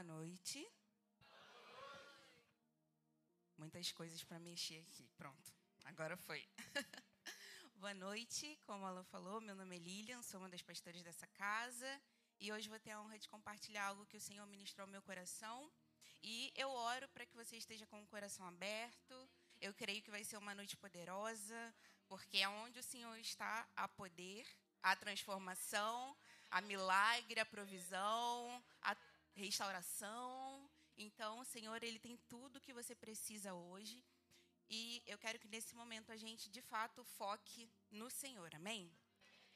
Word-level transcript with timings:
Boa 0.00 0.16
noite. 0.16 0.66
Muitas 3.58 3.92
coisas 3.92 4.24
para 4.24 4.38
mexer 4.38 4.78
aqui. 4.78 5.06
Pronto, 5.18 5.52
agora 5.84 6.16
foi. 6.16 6.48
Boa 7.76 7.92
noite, 7.92 8.58
como 8.64 8.86
ela 8.86 9.04
falou, 9.04 9.42
meu 9.42 9.54
nome 9.54 9.76
é 9.76 9.78
Lilian, 9.78 10.22
sou 10.22 10.40
uma 10.40 10.48
das 10.48 10.62
pastoras 10.62 11.02
dessa 11.02 11.26
casa 11.26 12.00
e 12.40 12.50
hoje 12.50 12.66
vou 12.70 12.78
ter 12.78 12.92
a 12.92 13.02
honra 13.02 13.18
de 13.18 13.28
compartilhar 13.28 13.88
algo 13.88 14.06
que 14.06 14.16
o 14.16 14.20
Senhor 14.22 14.46
ministrou 14.46 14.86
ao 14.86 14.90
meu 14.90 15.02
coração. 15.02 15.70
E 16.22 16.50
eu 16.56 16.70
oro 16.70 17.06
para 17.10 17.26
que 17.26 17.36
você 17.36 17.58
esteja 17.58 17.86
com 17.86 18.00
o 18.02 18.06
coração 18.06 18.46
aberto. 18.46 19.28
Eu 19.60 19.74
creio 19.74 20.00
que 20.00 20.10
vai 20.10 20.24
ser 20.24 20.38
uma 20.38 20.54
noite 20.54 20.78
poderosa, 20.78 21.74
porque 22.08 22.38
é 22.38 22.48
onde 22.48 22.78
o 22.78 22.82
Senhor 22.82 23.18
está 23.18 23.68
a 23.76 23.86
poder, 23.86 24.46
a 24.82 24.96
transformação, 24.96 26.16
a 26.50 26.62
milagre, 26.62 27.38
a 27.38 27.44
provisão, 27.44 28.64
a 28.80 28.94
restauração. 29.40 30.70
Então, 30.96 31.40
o 31.40 31.44
Senhor, 31.44 31.82
ele 31.82 31.98
tem 31.98 32.16
tudo 32.28 32.56
o 32.56 32.60
que 32.60 32.72
você 32.72 32.94
precisa 32.94 33.54
hoje. 33.54 34.04
E 34.68 35.02
eu 35.06 35.18
quero 35.18 35.38
que 35.38 35.48
nesse 35.48 35.74
momento 35.74 36.12
a 36.12 36.16
gente, 36.16 36.48
de 36.48 36.62
fato, 36.62 37.02
foque 37.04 37.68
no 37.90 38.08
Senhor. 38.10 38.54
Amém? 38.54 38.82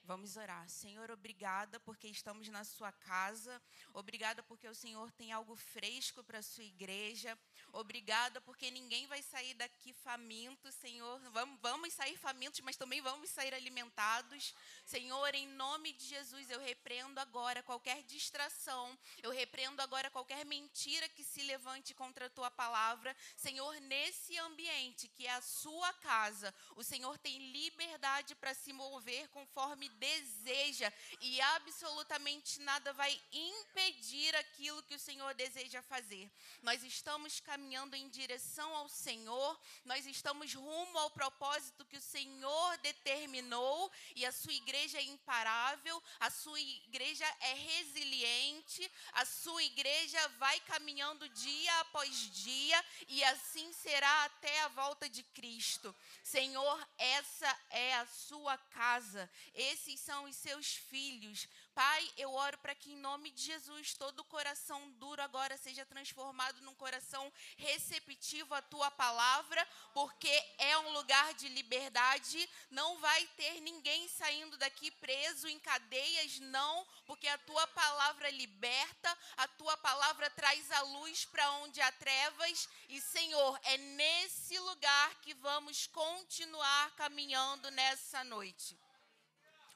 Vamos 0.07 0.37
orar. 0.37 0.69
Senhor, 0.69 1.11
obrigada 1.11 1.81
porque 1.81 2.07
estamos 2.07 2.47
na 2.49 2.63
sua 2.63 2.93
casa. 2.93 3.61
Obrigada 3.95 4.43
porque 4.43 4.69
o 4.69 4.75
Senhor 4.75 5.11
tem 5.13 5.33
algo 5.33 5.57
fresco 5.57 6.23
para 6.23 6.41
a 6.41 6.43
sua 6.43 6.63
igreja. 6.63 7.39
Obrigada 7.73 8.39
porque 8.43 8.71
ninguém 8.71 9.07
vai 9.07 9.23
sair 9.23 9.55
daqui 9.55 9.95
faminto, 9.95 10.71
Senhor. 10.73 11.19
Vamos, 11.31 11.59
vamos 11.63 11.95
sair 11.95 12.19
famintos, 12.19 12.61
mas 12.61 12.77
também 12.77 13.01
vamos 13.01 13.31
sair 13.31 13.55
alimentados. 13.55 14.55
Senhor, 14.85 15.35
em 15.35 15.49
nome 15.49 15.95
de 15.95 16.05
Jesus, 16.05 16.51
eu 16.51 16.61
repreendo 16.61 17.19
agora 17.19 17.63
qualquer 17.63 18.03
distração. 18.03 18.99
Eu 19.23 19.31
repreendo 19.31 19.81
agora 19.81 20.11
qualquer 20.11 20.45
mentira 20.45 21.09
que 21.09 21.25
se 21.25 21.43
levante 21.45 21.95
contra 21.95 22.27
a 22.27 22.31
tua 22.31 22.51
palavra. 22.51 23.17
Senhor, 23.39 23.75
nesse 23.81 24.37
ambiente 24.37 25.09
que 25.09 25.27
é 25.27 25.33
a 25.33 25.41
sua 25.41 25.95
casa, 25.95 26.55
o 26.77 26.85
Senhor 26.85 27.17
tem 27.17 27.53
liberdade 27.53 28.35
para 28.35 28.53
se 28.53 28.71
mover 28.71 29.29
conforme 29.29 29.94
deseja 29.99 30.93
e 31.21 31.41
absolutamente 31.41 32.61
nada 32.61 32.93
vai 32.93 33.21
impedir 33.33 34.35
aquilo 34.37 34.83
que 34.83 34.95
o 34.95 34.99
Senhor 34.99 35.35
deseja 35.35 35.83
fazer. 35.83 36.31
Nós 36.63 36.83
estamos 36.83 37.41
caminhando 37.41 37.95
em 37.95 38.09
direção 38.09 38.75
ao 38.75 38.89
Senhor, 38.89 39.61
nós 39.85 40.07
estamos 40.07 40.55
rumo 40.55 40.99
ao 40.99 41.11
propósito 41.11 41.85
que 41.85 41.97
o 41.97 42.03
Senhor 42.03 42.79
determinou 42.79 43.91
e 44.15 44.25
a 44.25 44.33
sua 44.33 44.53
igreja 44.53 44.99
é 44.99 45.03
imparável, 45.03 46.03
a 46.21 46.31
sua 46.31 46.61
igreja 46.61 47.27
é 47.41 47.55
resiliente, 47.55 48.91
a 49.13 49.25
sua 49.25 49.63
igreja 49.63 50.29
vai 50.39 50.59
caminhando 50.61 51.29
dia 51.29 51.81
após 51.81 52.15
dia 52.33 52.85
e 53.09 53.23
assim 53.25 53.73
será 53.73 54.25
até 54.25 54.61
a 54.63 54.69
volta 54.69 55.09
de 55.09 55.23
Cristo. 55.23 55.95
Senhor, 56.23 56.89
essa 56.99 57.59
é 57.71 57.95
a 57.95 58.07
sua 58.07 58.57
casa. 58.59 59.31
Esse 59.55 59.84
esses 59.85 60.01
são 60.01 60.25
os 60.25 60.37
seus 60.37 60.77
filhos. 60.77 61.47
Pai, 61.75 62.13
eu 62.17 62.33
oro 62.33 62.57
para 62.59 62.75
que, 62.75 62.93
em 62.93 62.97
nome 62.97 63.31
de 63.31 63.43
Jesus, 63.43 63.93
todo 63.93 64.25
coração 64.25 64.91
duro 64.93 65.21
agora 65.21 65.59
seja 65.59 65.85
transformado 65.85 66.63
num 66.63 66.75
coração 66.75 67.31
receptivo 67.59 68.55
à 68.55 68.63
tua 68.63 68.91
palavra, 68.91 69.67
porque 69.93 70.31
é 70.57 70.79
um 70.79 70.93
lugar 70.93 71.35
de 71.35 71.49
liberdade. 71.49 72.49
Não 72.71 72.99
vai 72.99 73.27
ter 73.37 73.61
ninguém 73.61 74.09
saindo 74.09 74.57
daqui 74.57 74.91
preso 74.91 75.49
em 75.49 75.59
cadeias, 75.59 76.39
não, 76.41 76.87
porque 77.05 77.29
a 77.29 77.39
tua 77.39 77.67
palavra 77.67 78.31
liberta, 78.31 79.19
a 79.37 79.47
tua 79.49 79.77
palavra 79.77 80.31
traz 80.31 80.71
a 80.71 80.81
luz 80.81 81.27
para 81.27 81.51
onde 81.59 81.81
há 81.83 81.93
trevas. 81.93 82.69
E, 82.89 83.01
Senhor, 83.03 83.61
é 83.65 83.77
nesse 83.77 84.59
lugar 84.61 85.21
que 85.21 85.35
vamos 85.35 85.87
continuar 85.89 86.91
caminhando 86.93 87.71
nessa 87.71 88.25
noite. 88.25 88.84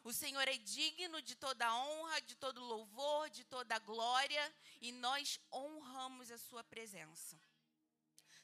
O 0.08 0.12
Senhor 0.14 0.48
é 0.48 0.56
digno 0.56 1.20
de 1.20 1.34
toda 1.34 1.70
honra, 1.70 2.18
de 2.22 2.34
todo 2.34 2.64
louvor, 2.64 3.28
de 3.28 3.44
toda 3.44 3.78
glória, 3.78 4.54
e 4.80 4.90
nós 4.90 5.38
honramos 5.52 6.30
a 6.30 6.38
Sua 6.38 6.64
presença. 6.64 7.38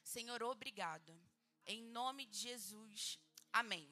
Senhor, 0.03 0.43
obrigado. 0.43 1.19
Em 1.65 1.81
nome 1.81 2.27
de 2.27 2.37
Jesus. 2.37 3.17
Amém. 3.51 3.89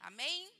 Amém. 0.00 0.52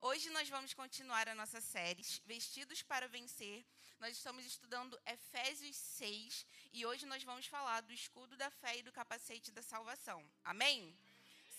Hoje 0.00 0.30
nós 0.30 0.48
vamos 0.48 0.72
continuar 0.72 1.28
a 1.28 1.34
nossa 1.34 1.60
série 1.60 2.02
Vestidos 2.24 2.82
para 2.82 3.06
Vencer. 3.06 3.66
Nós 4.00 4.16
estamos 4.16 4.46
estudando 4.46 4.98
Efésios 5.04 5.76
6 5.76 6.46
e 6.72 6.86
hoje 6.86 7.04
nós 7.04 7.22
vamos 7.22 7.44
falar 7.44 7.82
do 7.82 7.92
escudo 7.92 8.34
da 8.34 8.50
fé 8.50 8.78
e 8.78 8.82
do 8.82 8.90
capacete 8.90 9.52
da 9.52 9.60
salvação. 9.60 10.26
Amém? 10.42 10.98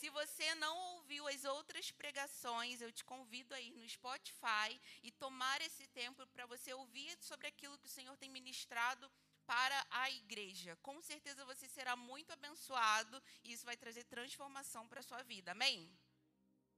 Se 0.04 0.10
você 0.10 0.54
não 0.56 0.78
ouviu 0.96 1.26
as 1.30 1.46
outras 1.46 1.90
pregações, 1.90 2.82
eu 2.82 2.92
te 2.92 3.06
convido 3.06 3.56
a 3.56 3.62
ir 3.62 3.72
no 3.72 3.88
Spotify 3.88 4.70
e 5.02 5.10
tomar 5.12 5.62
esse 5.62 5.88
tempo 5.88 6.28
para 6.28 6.46
você 6.46 6.74
ouvir 6.74 7.18
sobre 7.22 7.48
aquilo 7.48 7.78
que 7.78 7.86
o 7.86 7.90
Senhor 7.90 8.18
tem 8.18 8.30
ministrado 8.30 9.10
para 9.46 9.88
a 9.90 10.12
igreja. 10.12 10.76
Com 10.82 11.02
certeza 11.02 11.46
você 11.46 11.70
será 11.70 11.96
muito 11.96 12.34
abençoado 12.34 13.24
e 13.46 13.54
isso 13.54 13.64
vai 13.64 13.78
trazer 13.78 14.04
transformação 14.04 14.86
para 14.90 15.00
a 15.00 15.04
sua 15.04 15.24
vida. 15.24 15.54
Amém? 15.54 15.90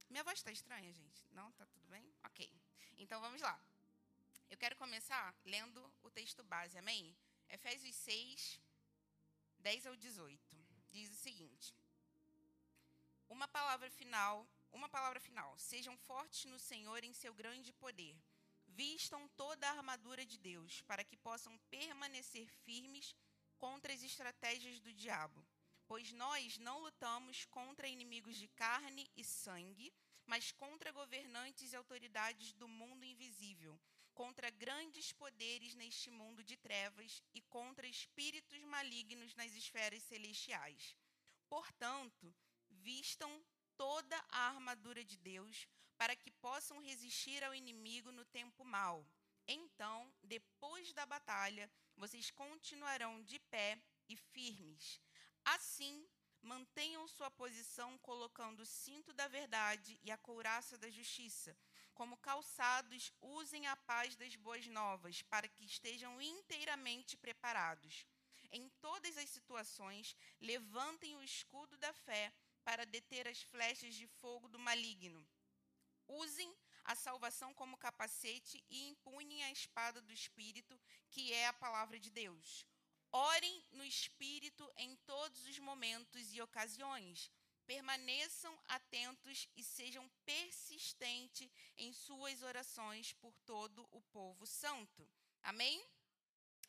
Minha 0.08 0.22
voz 0.22 0.38
está 0.38 0.52
estranha, 0.52 0.92
gente. 0.92 1.26
Não? 1.32 1.50
Tá 1.54 1.66
tudo 1.66 1.88
bem? 1.88 2.08
Ok. 2.22 2.48
Então 2.96 3.20
vamos 3.20 3.40
lá. 3.40 3.60
Eu 4.48 4.56
quero 4.56 4.76
começar 4.76 5.34
lendo 5.44 5.92
o 6.04 6.10
texto 6.10 6.44
base. 6.44 6.78
Amém? 6.78 7.12
Efésios 7.48 7.96
6, 7.96 8.60
10 9.58 9.86
ao 9.88 9.96
18. 9.96 10.56
Diz 10.92 11.10
o 11.10 11.16
seguinte. 11.16 11.74
Uma 13.28 13.48
palavra 13.48 13.90
final, 13.90 14.46
uma 14.72 14.88
palavra 14.88 15.20
final. 15.20 15.58
Sejam 15.58 15.96
fortes 15.96 16.44
no 16.44 16.58
Senhor 16.58 17.02
em 17.02 17.12
seu 17.12 17.34
grande 17.34 17.72
poder. 17.72 18.16
Vistam 18.68 19.28
toda 19.36 19.66
a 19.66 19.72
armadura 19.72 20.24
de 20.24 20.38
Deus, 20.38 20.82
para 20.82 21.04
que 21.04 21.16
possam 21.16 21.58
permanecer 21.70 22.48
firmes 22.64 23.14
contra 23.58 23.92
as 23.92 24.02
estratégias 24.02 24.80
do 24.80 24.92
diabo. 24.92 25.46
Pois 25.86 26.12
nós 26.12 26.58
não 26.58 26.80
lutamos 26.80 27.44
contra 27.46 27.88
inimigos 27.88 28.36
de 28.36 28.48
carne 28.48 29.10
e 29.16 29.24
sangue, 29.24 29.92
mas 30.24 30.52
contra 30.52 30.92
governantes 30.92 31.72
e 31.72 31.76
autoridades 31.76 32.52
do 32.52 32.68
mundo 32.68 33.04
invisível, 33.04 33.80
contra 34.12 34.50
grandes 34.50 35.12
poderes 35.12 35.74
neste 35.74 36.10
mundo 36.10 36.42
de 36.42 36.56
trevas 36.56 37.22
e 37.34 37.40
contra 37.42 37.86
espíritos 37.86 38.60
malignos 38.64 39.34
nas 39.36 39.52
esferas 39.54 40.02
celestiais. 40.02 40.96
Portanto, 41.48 42.34
vistam 42.86 43.32
toda 43.76 44.16
a 44.28 44.42
armadura 44.50 45.02
de 45.04 45.16
Deus 45.16 45.66
para 45.98 46.14
que 46.14 46.30
possam 46.30 46.78
resistir 46.78 47.42
ao 47.42 47.52
inimigo 47.52 48.12
no 48.12 48.24
tempo 48.24 48.64
mau. 48.64 49.04
Então, 49.48 49.98
depois 50.22 50.92
da 50.92 51.04
batalha, 51.04 51.68
vocês 51.96 52.30
continuarão 52.30 53.24
de 53.24 53.40
pé 53.40 53.76
e 54.08 54.16
firmes. 54.16 55.00
Assim, 55.44 56.08
mantenham 56.40 57.08
sua 57.08 57.28
posição 57.28 57.98
colocando 57.98 58.60
o 58.60 58.66
cinto 58.66 59.12
da 59.12 59.26
verdade 59.26 59.98
e 60.04 60.12
a 60.12 60.16
couraça 60.16 60.78
da 60.78 60.88
justiça. 60.88 61.56
Como 61.92 62.16
calçados, 62.18 63.12
usem 63.20 63.66
a 63.66 63.74
paz 63.74 64.14
das 64.14 64.36
boas 64.36 64.64
novas 64.68 65.22
para 65.22 65.48
que 65.48 65.64
estejam 65.64 66.22
inteiramente 66.22 67.16
preparados. 67.16 68.06
Em 68.52 68.68
todas 68.80 69.16
as 69.16 69.28
situações, 69.28 70.16
levantem 70.40 71.16
o 71.16 71.22
escudo 71.22 71.76
da 71.78 71.92
fé 71.92 72.32
para 72.66 72.84
deter 72.84 73.28
as 73.28 73.40
flechas 73.42 73.94
de 73.94 74.08
fogo 74.20 74.48
do 74.48 74.58
maligno. 74.58 75.24
Usem 76.08 76.52
a 76.84 76.96
salvação 76.96 77.54
como 77.54 77.76
capacete 77.76 78.64
e 78.68 78.88
empunhem 78.88 79.44
a 79.44 79.52
espada 79.52 80.00
do 80.00 80.12
Espírito, 80.12 80.74
que 81.08 81.32
é 81.32 81.46
a 81.46 81.52
palavra 81.52 81.96
de 82.00 82.10
Deus. 82.10 82.66
Orem 83.12 83.64
no 83.70 83.84
Espírito 83.84 84.68
em 84.76 84.96
todos 85.12 85.46
os 85.46 85.58
momentos 85.60 86.34
e 86.34 86.42
ocasiões. 86.42 87.30
Permaneçam 87.66 88.60
atentos 88.66 89.48
e 89.56 89.62
sejam 89.62 90.08
persistentes 90.24 91.48
em 91.76 91.92
suas 91.92 92.42
orações 92.42 93.12
por 93.12 93.32
todo 93.44 93.88
o 93.92 94.00
povo 94.18 94.44
santo. 94.44 95.08
Amém? 95.40 95.80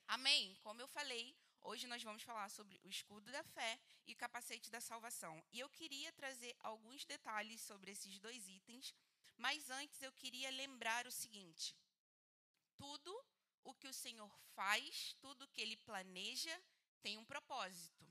Amém. 0.08 0.56
Como 0.62 0.80
eu 0.80 0.88
falei, 0.88 1.36
Hoje 1.62 1.88
nós 1.88 2.02
vamos 2.04 2.24
falar 2.24 2.50
sobre 2.50 2.80
o 2.84 2.90
escudo 2.90 3.32
da 3.32 3.44
fé 3.44 3.80
e 4.06 4.16
capacete 4.16 4.70
da 4.70 4.80
salvação. 4.80 5.44
E 5.52 5.60
eu 5.60 5.70
queria 5.70 6.12
trazer 6.14 6.56
alguns 6.60 7.06
detalhes 7.06 7.62
sobre 7.62 7.92
esses 7.92 8.20
dois 8.20 8.48
itens, 8.48 8.94
mas 9.38 9.70
antes 9.70 10.02
eu 10.02 10.12
queria 10.14 10.50
lembrar 10.52 11.06
o 11.06 11.12
seguinte: 11.12 11.76
tudo 12.78 13.14
o 13.64 13.74
que 13.74 13.88
o 13.88 13.94
Senhor 13.94 14.32
faz, 14.56 15.16
tudo 15.20 15.44
o 15.44 15.48
que 15.50 15.62
ele 15.62 15.78
planeja, 15.78 16.62
tem 17.02 17.18
um 17.18 17.26
propósito. 17.26 18.08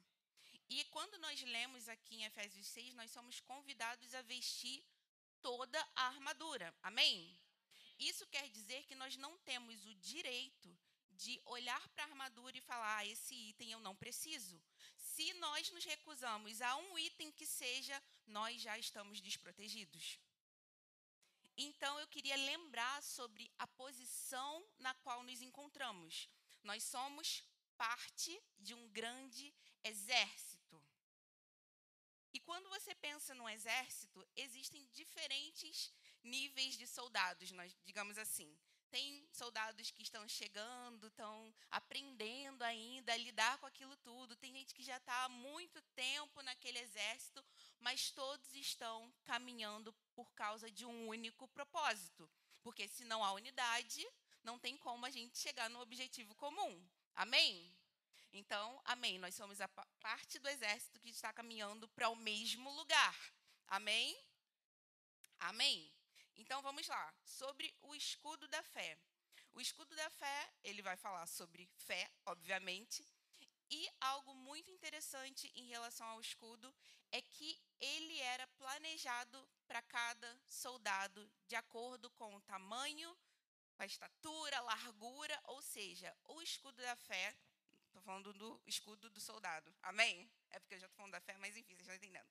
E 0.68 0.84
quando 0.86 1.16
nós 1.18 1.40
lemos 1.42 1.88
aqui 1.88 2.16
em 2.16 2.24
Efésios 2.24 2.66
6, 2.66 2.94
nós 2.94 3.10
somos 3.10 3.40
convidados 3.40 4.14
a 4.14 4.22
vestir 4.22 4.84
toda 5.40 5.80
a 5.94 6.08
armadura. 6.08 6.74
Amém? 6.82 7.40
Isso 7.98 8.26
quer 8.26 8.48
dizer 8.50 8.84
que 8.84 8.94
nós 8.94 9.16
não 9.16 9.38
temos 9.38 9.86
o 9.86 9.94
direito 9.94 10.76
de 11.16 11.40
olhar 11.46 11.88
para 11.90 12.04
a 12.04 12.06
armadura 12.08 12.56
e 12.56 12.60
falar: 12.60 12.98
ah, 12.98 13.06
esse 13.06 13.34
item 13.34 13.70
eu 13.70 13.80
não 13.80 13.96
preciso. 13.96 14.60
Se 14.96 15.32
nós 15.34 15.70
nos 15.70 15.84
recusamos 15.84 16.60
a 16.60 16.76
um 16.76 16.98
item 16.98 17.32
que 17.32 17.46
seja, 17.46 18.02
nós 18.26 18.60
já 18.60 18.78
estamos 18.78 19.20
desprotegidos. 19.20 20.18
Então 21.56 21.98
eu 21.98 22.06
queria 22.08 22.36
lembrar 22.36 23.02
sobre 23.02 23.50
a 23.58 23.66
posição 23.66 24.62
na 24.78 24.92
qual 24.94 25.22
nos 25.22 25.40
encontramos. 25.40 26.28
Nós 26.62 26.82
somos 26.84 27.42
parte 27.76 28.38
de 28.58 28.74
um 28.74 28.88
grande 28.88 29.54
exército. 29.82 30.82
E 32.32 32.40
quando 32.40 32.68
você 32.68 32.94
pensa 32.96 33.34
no 33.34 33.48
exército, 33.48 34.26
existem 34.36 34.86
diferentes 34.92 35.90
níveis 36.22 36.76
de 36.76 36.86
soldados, 36.86 37.50
nós 37.52 37.74
digamos 37.84 38.18
assim. 38.18 38.54
Tem 38.90 39.28
soldados 39.32 39.90
que 39.90 40.02
estão 40.02 40.26
chegando, 40.28 41.08
estão 41.08 41.54
aprendendo 41.70 42.62
ainda 42.62 43.12
a 43.12 43.16
lidar 43.16 43.58
com 43.58 43.66
aquilo 43.66 43.96
tudo. 43.96 44.36
Tem 44.36 44.52
gente 44.52 44.74
que 44.74 44.82
já 44.82 44.96
está 44.96 45.24
há 45.24 45.28
muito 45.28 45.82
tempo 45.94 46.42
naquele 46.42 46.78
exército, 46.78 47.44
mas 47.80 48.10
todos 48.10 48.54
estão 48.54 49.12
caminhando 49.24 49.92
por 50.14 50.32
causa 50.32 50.70
de 50.70 50.86
um 50.86 51.08
único 51.08 51.48
propósito. 51.48 52.30
Porque 52.62 52.88
se 52.88 53.04
não 53.04 53.24
há 53.24 53.32
unidade, 53.32 54.06
não 54.42 54.58
tem 54.58 54.76
como 54.76 55.06
a 55.06 55.10
gente 55.10 55.38
chegar 55.38 55.68
no 55.68 55.80
objetivo 55.80 56.34
comum. 56.34 56.88
Amém? 57.14 57.76
Então, 58.32 58.80
amém. 58.84 59.18
Nós 59.18 59.34
somos 59.34 59.60
a 59.60 59.68
parte 59.68 60.38
do 60.38 60.48
exército 60.48 61.00
que 61.00 61.10
está 61.10 61.32
caminhando 61.32 61.88
para 61.88 62.08
o 62.08 62.16
mesmo 62.16 62.70
lugar. 62.70 63.16
Amém? 63.66 64.16
Amém. 65.38 65.95
Então 66.36 66.60
vamos 66.62 66.86
lá, 66.86 67.14
sobre 67.24 67.74
o 67.82 67.94
escudo 67.94 68.46
da 68.48 68.62
fé. 68.62 68.98
O 69.54 69.60
escudo 69.60 69.94
da 69.96 70.10
fé, 70.10 70.52
ele 70.62 70.82
vai 70.82 70.96
falar 70.96 71.26
sobre 71.26 71.66
fé, 71.76 72.10
obviamente, 72.26 73.04
e 73.70 73.88
algo 74.00 74.34
muito 74.34 74.70
interessante 74.70 75.50
em 75.54 75.66
relação 75.66 76.06
ao 76.06 76.20
escudo 76.20 76.72
é 77.10 77.20
que 77.20 77.60
ele 77.80 78.20
era 78.20 78.46
planejado 78.48 79.48
para 79.66 79.82
cada 79.82 80.40
soldado 80.46 81.28
de 81.46 81.56
acordo 81.56 82.08
com 82.10 82.34
o 82.34 82.40
tamanho, 82.42 83.16
a 83.78 83.86
estatura, 83.86 84.58
a 84.58 84.62
largura, 84.62 85.40
ou 85.46 85.60
seja, 85.62 86.16
o 86.24 86.40
escudo 86.42 86.80
da 86.80 86.96
fé. 86.96 87.36
Estou 87.86 88.02
falando 88.02 88.32
do 88.34 88.60
escudo 88.66 89.10
do 89.10 89.20
soldado. 89.20 89.74
Amém? 89.82 90.30
É 90.50 90.60
porque 90.60 90.74
eu 90.74 90.78
já 90.78 90.86
estou 90.86 90.96
falando 90.96 91.12
da 91.12 91.20
fé, 91.20 91.36
mas 91.38 91.56
enfim, 91.56 91.74
vocês 91.74 91.80
estão 91.80 91.94
entendendo. 91.94 92.28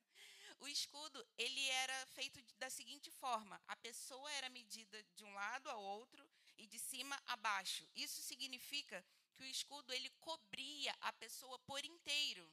O 0.58 0.68
escudo, 0.68 1.26
ele 1.36 1.66
era 1.68 2.06
feito 2.06 2.40
da 2.58 2.70
seguinte 2.70 3.10
forma: 3.10 3.60
a 3.66 3.76
pessoa 3.76 4.30
era 4.32 4.48
medida 4.48 5.02
de 5.14 5.24
um 5.24 5.32
lado 5.34 5.68
ao 5.68 5.82
outro 5.82 6.28
e 6.56 6.66
de 6.66 6.78
cima 6.78 7.20
a 7.26 7.36
baixo. 7.36 7.88
Isso 7.94 8.22
significa 8.22 9.04
que 9.34 9.42
o 9.42 9.46
escudo 9.46 9.92
ele 9.92 10.10
cobria 10.20 10.94
a 11.00 11.12
pessoa 11.12 11.58
por 11.60 11.84
inteiro. 11.84 12.50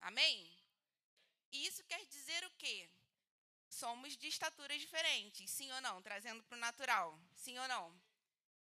Amém? 0.00 0.56
E 1.52 1.66
isso 1.66 1.84
quer 1.84 2.06
dizer 2.06 2.44
o 2.44 2.50
quê? 2.52 2.88
Somos 3.68 4.16
de 4.16 4.28
estaturas 4.28 4.80
diferentes, 4.80 5.50
sim 5.50 5.70
ou 5.72 5.80
não? 5.80 6.00
Trazendo 6.02 6.42
para 6.44 6.56
o 6.56 6.60
natural, 6.60 7.20
sim 7.34 7.58
ou 7.58 7.68
não? 7.68 8.09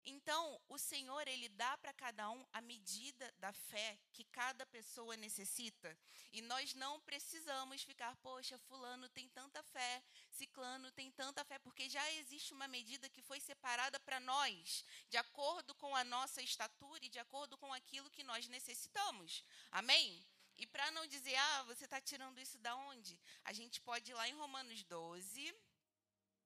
Então, 0.03 0.59
o 0.67 0.77
Senhor, 0.77 1.27
ele 1.27 1.47
dá 1.49 1.77
para 1.77 1.93
cada 1.93 2.29
um 2.31 2.45
a 2.51 2.61
medida 2.61 3.31
da 3.37 3.53
fé 3.53 3.99
que 4.11 4.23
cada 4.25 4.65
pessoa 4.65 5.15
necessita. 5.15 5.97
E 6.31 6.41
nós 6.41 6.73
não 6.73 6.99
precisamos 7.01 7.83
ficar, 7.83 8.15
poxa, 8.17 8.57
fulano 8.57 9.07
tem 9.09 9.29
tanta 9.29 9.61
fé, 9.63 10.03
ciclano 10.31 10.91
tem 10.91 11.11
tanta 11.11 11.43
fé, 11.45 11.59
porque 11.59 11.87
já 11.87 12.11
existe 12.13 12.53
uma 12.53 12.67
medida 12.67 13.09
que 13.09 13.21
foi 13.21 13.39
separada 13.39 13.99
para 13.99 14.19
nós, 14.19 14.83
de 15.09 15.17
acordo 15.17 15.75
com 15.75 15.95
a 15.95 16.03
nossa 16.03 16.41
estatura 16.41 17.05
e 17.05 17.09
de 17.09 17.19
acordo 17.19 17.57
com 17.57 17.71
aquilo 17.71 18.09
que 18.09 18.23
nós 18.23 18.47
necessitamos. 18.47 19.45
Amém? 19.71 20.25
E 20.57 20.65
para 20.65 20.89
não 20.91 21.05
dizer, 21.07 21.35
ah, 21.35 21.63
você 21.63 21.85
está 21.85 22.01
tirando 22.01 22.39
isso 22.39 22.57
da 22.59 22.75
onde? 22.75 23.19
A 23.43 23.53
gente 23.53 23.81
pode 23.81 24.11
ir 24.11 24.13
lá 24.15 24.27
em 24.27 24.33
Romanos 24.33 24.83
12. 24.83 25.55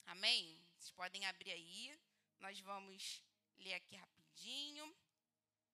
Amém? 0.05 0.61
Vocês 0.77 0.91
podem 0.91 1.25
abrir 1.25 1.51
aí. 1.51 1.99
Nós 2.39 2.59
vamos 2.59 3.21
ler 3.59 3.73
aqui 3.73 3.95
rapidinho. 3.95 4.95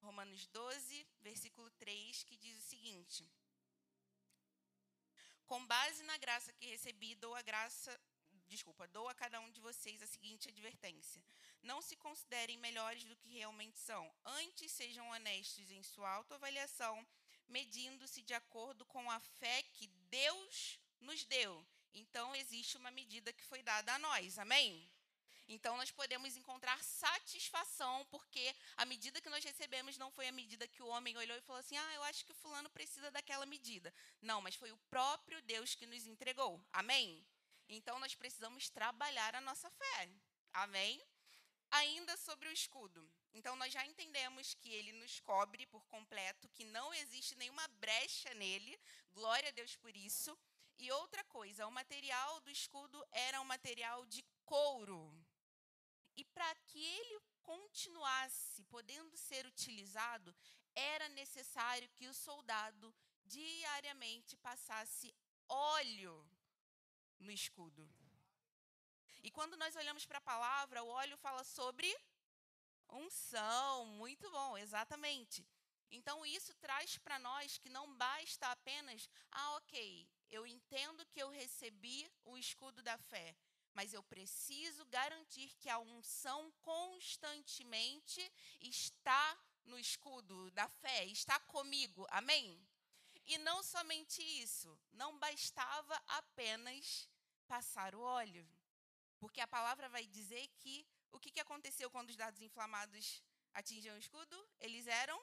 Romanos 0.01 0.47
12, 0.47 1.07
versículo 1.21 1.69
3, 1.71 2.23
que 2.23 2.35
diz 2.37 2.57
o 2.57 2.67
seguinte: 2.67 3.29
Com 5.45 5.65
base 5.65 6.03
na 6.03 6.17
graça 6.17 6.51
que 6.53 6.65
recebi, 6.65 7.15
dou 7.15 7.35
a 7.35 7.41
graça, 7.41 7.99
desculpa, 8.47 8.87
dou 8.87 9.07
a 9.07 9.13
cada 9.13 9.39
um 9.39 9.51
de 9.51 9.61
vocês 9.61 10.01
a 10.01 10.07
seguinte 10.07 10.49
advertência: 10.49 11.23
Não 11.61 11.81
se 11.81 11.95
considerem 11.95 12.57
melhores 12.57 13.03
do 13.03 13.15
que 13.15 13.29
realmente 13.29 13.77
são, 13.79 14.11
antes 14.25 14.71
sejam 14.71 15.07
honestos 15.09 15.69
em 15.69 15.83
sua 15.83 16.09
autoavaliação, 16.09 17.07
medindo-se 17.47 18.21
de 18.23 18.33
acordo 18.33 18.85
com 18.85 19.09
a 19.11 19.19
fé 19.19 19.63
que 19.73 19.87
Deus 20.09 20.79
nos 20.99 21.23
deu. 21.25 21.65
Então 21.93 22.35
existe 22.35 22.77
uma 22.77 22.89
medida 22.89 23.33
que 23.33 23.43
foi 23.43 23.61
dada 23.61 23.93
a 23.93 23.99
nós. 23.99 24.39
Amém? 24.39 24.89
Então, 25.51 25.75
nós 25.75 25.91
podemos 25.91 26.37
encontrar 26.37 26.81
satisfação, 26.81 28.05
porque 28.09 28.55
a 28.77 28.85
medida 28.85 29.19
que 29.19 29.29
nós 29.29 29.43
recebemos 29.43 29.97
não 29.97 30.09
foi 30.09 30.29
a 30.29 30.31
medida 30.31 30.65
que 30.65 30.81
o 30.81 30.87
homem 30.87 31.17
olhou 31.17 31.37
e 31.37 31.41
falou 31.41 31.59
assim: 31.59 31.75
ah, 31.75 31.93
eu 31.93 32.03
acho 32.03 32.25
que 32.25 32.33
Fulano 32.33 32.69
precisa 32.69 33.11
daquela 33.11 33.45
medida. 33.45 33.93
Não, 34.21 34.41
mas 34.41 34.55
foi 34.55 34.71
o 34.71 34.77
próprio 34.89 35.41
Deus 35.41 35.75
que 35.75 35.85
nos 35.85 36.07
entregou. 36.07 36.63
Amém? 36.71 37.21
Então, 37.67 37.99
nós 37.99 38.15
precisamos 38.15 38.69
trabalhar 38.69 39.35
a 39.35 39.41
nossa 39.41 39.69
fé. 39.69 40.09
Amém? 40.53 41.03
Ainda 41.69 42.15
sobre 42.15 42.47
o 42.47 42.53
escudo. 42.53 43.05
Então, 43.33 43.57
nós 43.57 43.73
já 43.73 43.85
entendemos 43.85 44.53
que 44.53 44.71
ele 44.71 44.93
nos 44.93 45.19
cobre 45.19 45.65
por 45.67 45.85
completo, 45.87 46.47
que 46.49 46.63
não 46.63 46.93
existe 46.93 47.35
nenhuma 47.35 47.67
brecha 47.67 48.33
nele. 48.35 48.79
Glória 49.11 49.49
a 49.49 49.51
Deus 49.51 49.75
por 49.75 49.93
isso. 49.97 50.37
E 50.79 50.89
outra 50.93 51.25
coisa, 51.25 51.67
o 51.67 51.71
material 51.71 52.39
do 52.39 52.49
escudo 52.49 53.05
era 53.11 53.41
um 53.41 53.45
material 53.45 54.05
de 54.05 54.23
couro. 54.45 55.13
E 56.21 56.25
para 56.25 56.53
que 56.67 56.85
ele 56.85 57.19
continuasse 57.41 58.63
podendo 58.65 59.17
ser 59.17 59.43
utilizado, 59.47 60.35
era 60.75 61.09
necessário 61.09 61.89
que 61.95 62.07
o 62.07 62.13
soldado 62.13 62.93
diariamente 63.25 64.37
passasse 64.37 65.11
óleo 65.49 66.15
no 67.19 67.31
escudo. 67.31 67.89
E 69.23 69.31
quando 69.31 69.57
nós 69.57 69.75
olhamos 69.75 70.05
para 70.05 70.19
a 70.19 70.29
palavra, 70.33 70.83
o 70.83 70.89
óleo 70.89 71.17
fala 71.17 71.43
sobre 71.43 71.89
unção, 72.87 73.87
muito 73.87 74.29
bom, 74.29 74.55
exatamente. 74.59 75.43
Então 75.89 76.23
isso 76.23 76.53
traz 76.65 76.99
para 76.99 77.17
nós 77.17 77.57
que 77.57 77.67
não 77.77 77.95
basta 77.95 78.45
apenas, 78.51 79.09
ah, 79.31 79.55
ok, 79.55 80.07
eu 80.29 80.45
entendo 80.45 81.03
que 81.07 81.19
eu 81.19 81.29
recebi 81.29 82.07
o 82.23 82.37
escudo 82.37 82.83
da 82.83 82.97
fé, 82.99 83.35
mas 83.73 83.93
eu 83.93 84.03
preciso 84.03 84.85
garantir 84.85 85.53
que 85.59 85.69
a 85.69 85.79
unção 85.79 86.51
constantemente 86.61 88.21
está 88.59 89.37
no 89.65 89.77
escudo 89.79 90.51
da 90.51 90.67
fé, 90.67 91.05
está 91.05 91.39
comigo. 91.39 92.05
Amém? 92.09 92.59
E 93.25 93.37
não 93.37 93.61
somente 93.63 94.21
isso, 94.21 94.77
não 94.91 95.17
bastava 95.19 95.95
apenas 96.07 97.07
passar 97.47 97.95
o 97.95 98.01
óleo. 98.01 98.47
Porque 99.19 99.39
a 99.39 99.47
palavra 99.47 99.87
vai 99.87 100.07
dizer 100.07 100.47
que 100.57 100.87
o 101.11 101.19
que, 101.19 101.31
que 101.31 101.39
aconteceu 101.39 101.91
quando 101.91 102.09
os 102.09 102.15
dados 102.15 102.41
inflamados 102.41 103.21
atingiam 103.53 103.95
o 103.95 103.99
escudo? 103.99 104.49
Eles 104.59 104.87
eram 104.87 105.21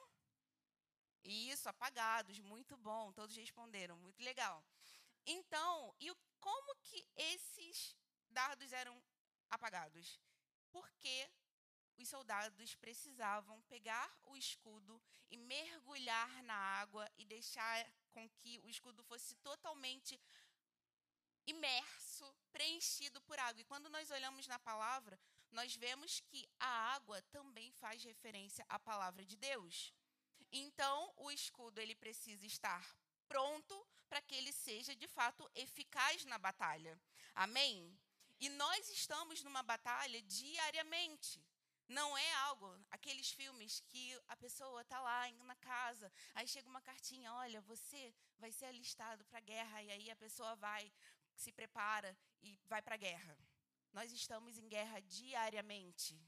isso, 1.23 1.67
apagados, 1.67 2.39
muito 2.39 2.77
bom, 2.77 3.11
todos 3.11 3.35
responderam, 3.35 3.97
muito 3.97 4.21
legal. 4.23 4.63
Então, 5.25 5.93
e 5.99 6.09
como 6.39 6.75
que 6.77 7.05
esses 7.15 7.95
dardos 8.29 8.71
eram 8.71 9.01
apagados? 9.49 10.19
Porque 10.71 11.29
os 11.97 12.07
soldados 12.07 12.75
precisavam 12.75 13.61
pegar 13.63 14.09
o 14.23 14.37
escudo 14.37 15.01
e 15.29 15.37
mergulhar 15.37 16.43
na 16.43 16.55
água 16.55 17.09
e 17.17 17.25
deixar 17.25 17.85
com 18.11 18.29
que 18.29 18.59
o 18.59 18.69
escudo 18.69 19.03
fosse 19.03 19.35
totalmente 19.35 20.19
imerso, 21.45 22.33
preenchido 22.51 23.19
por 23.21 23.37
água. 23.39 23.61
E 23.61 23.65
quando 23.65 23.89
nós 23.89 24.09
olhamos 24.11 24.47
na 24.47 24.59
palavra, 24.59 25.19
nós 25.51 25.75
vemos 25.75 26.19
que 26.21 26.47
a 26.59 26.93
água 26.93 27.21
também 27.23 27.71
faz 27.73 28.03
referência 28.03 28.65
à 28.69 28.79
palavra 28.79 29.25
de 29.25 29.35
Deus. 29.35 29.93
Então, 30.51 31.13
o 31.17 31.31
escudo 31.31 31.79
ele 31.81 31.95
precisa 31.95 32.45
estar 32.45 32.95
pronto 33.27 33.87
para 34.07 34.21
que 34.21 34.35
ele 34.35 34.51
seja 34.51 34.95
de 34.95 35.07
fato 35.07 35.49
eficaz 35.53 36.25
na 36.25 36.37
batalha. 36.37 36.99
Amém? 37.35 37.97
E 38.39 38.49
nós 38.49 38.89
estamos 38.89 39.43
numa 39.43 39.61
batalha 39.61 40.21
diariamente. 40.21 41.43
Não 41.87 42.15
é 42.17 42.33
algo, 42.35 42.79
aqueles 42.91 43.31
filmes 43.31 43.79
que 43.87 44.17
a 44.27 44.37
pessoa 44.37 44.81
está 44.81 44.99
lá 44.99 45.29
na 45.43 45.55
casa, 45.55 46.11
aí 46.35 46.47
chega 46.47 46.69
uma 46.69 46.81
cartinha, 46.81 47.33
olha, 47.33 47.61
você 47.61 48.13
vai 48.37 48.51
ser 48.51 48.65
alistado 48.65 49.25
para 49.25 49.39
a 49.39 49.41
guerra, 49.41 49.81
e 49.81 49.91
aí 49.91 50.11
a 50.11 50.15
pessoa 50.15 50.55
vai, 50.55 50.91
se 51.35 51.51
prepara 51.51 52.15
e 52.43 52.55
vai 52.67 52.81
para 52.81 52.93
a 52.93 52.97
guerra. 52.97 53.35
Nós 53.91 54.11
estamos 54.11 54.59
em 54.59 54.69
guerra 54.69 54.99
diariamente. 55.01 56.21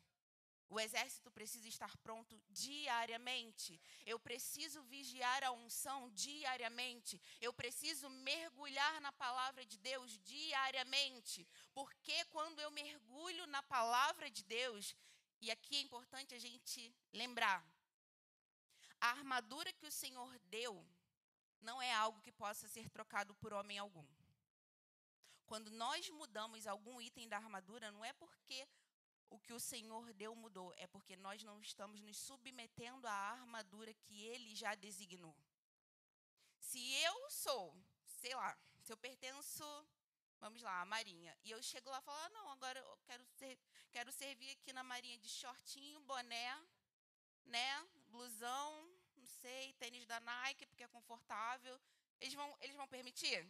O 0.74 0.80
exército 0.80 1.30
precisa 1.30 1.68
estar 1.68 1.98
pronto 1.98 2.34
diariamente. 2.50 3.78
Eu 4.06 4.18
preciso 4.18 4.82
vigiar 4.84 5.44
a 5.44 5.51
unção 5.51 6.10
diariamente. 6.12 7.22
Eu 7.42 7.51
preciso 7.51 8.10
mergulhar 8.10 9.01
na 9.01 9.12
palavra 9.12 9.66
de 9.66 9.78
Deus 9.78 10.18
diariamente. 10.20 11.46
Porque 11.74 12.24
quando 12.36 12.60
eu 12.62 12.72
mergulho 12.72 13.46
na 13.48 13.62
palavra 13.62 14.32
de 14.32 14.44
Deus, 14.46 14.96
e 15.42 15.51
aqui 15.51 15.75
é 15.75 15.82
importante 15.82 16.34
a 16.34 16.40
gente 16.40 16.96
lembrar, 17.12 17.62
a 19.01 19.10
armadura 19.10 19.74
que 19.74 19.86
o 19.86 19.92
Senhor 19.92 20.40
deu 20.58 20.88
não 21.60 21.82
é 21.82 21.92
algo 21.92 22.22
que 22.22 22.32
possa 22.32 22.66
ser 22.70 22.90
trocado 22.90 23.36
por 23.36 23.51
homem 23.51 23.78
algum. 23.78 24.08
Quando 25.46 25.70
nós 25.70 26.10
mudamos 26.12 26.66
algum 26.66 27.01
item 27.01 27.28
da 27.28 27.36
armadura, 27.36 27.92
não 27.92 28.06
é 28.06 28.13
porque 28.13 28.66
o 29.32 29.40
que 29.40 29.54
o 29.54 29.60
Senhor 29.60 30.14
deu 30.14 30.36
mudou, 30.36 30.74
é 30.76 30.86
porque 30.86 31.16
nós 31.16 31.42
não 31.42 31.60
estamos 31.62 32.02
nos 32.02 32.18
submetendo 32.18 33.08
à 33.08 33.12
armadura 33.12 33.94
que 33.94 34.26
ele 34.26 34.54
já 34.54 34.76
designou. 34.76 35.36
Se 36.60 36.82
eu 37.02 37.32
sou, 37.32 37.76
sei 38.06 38.36
lá, 38.36 38.58
se 38.82 38.92
eu 38.92 38.98
pertenço, 38.98 39.64
vamos 40.40 40.62
lá, 40.62 40.82
à 40.82 40.86
Marinha, 40.86 41.36
e 41.44 41.52
eu 41.52 41.64
chego 41.64 41.90
lá 41.90 42.00
e 42.00 42.02
falo, 42.02 42.18
ah, 42.18 42.30
não, 42.30 42.50
agora 42.52 42.80
eu 42.80 42.98
quero, 43.06 43.26
ser, 43.38 43.58
quero 43.90 44.12
servir 44.12 44.52
aqui 44.52 44.74
na 44.74 44.84
Marinha 44.84 45.18
de 45.18 45.30
shortinho, 45.30 46.02
boné, 46.02 46.66
né, 47.46 47.88
blusão, 48.10 48.70
não 49.16 49.26
sei, 49.26 49.74
tênis 49.74 50.06
da 50.06 50.20
Nike, 50.20 50.66
porque 50.66 50.84
é 50.84 50.88
confortável, 50.90 51.80
eles 52.20 52.34
vão, 52.34 52.58
eles 52.60 52.76
vão 52.76 52.88
permitir? 52.88 53.48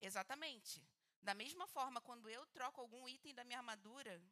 Exatamente. 0.00 0.82
Da 1.20 1.34
mesma 1.34 1.66
forma, 1.66 2.00
quando 2.00 2.28
eu 2.30 2.46
troco 2.46 2.80
algum 2.80 3.06
item 3.08 3.34
da 3.34 3.44
minha 3.44 3.58
armadura, 3.58 4.22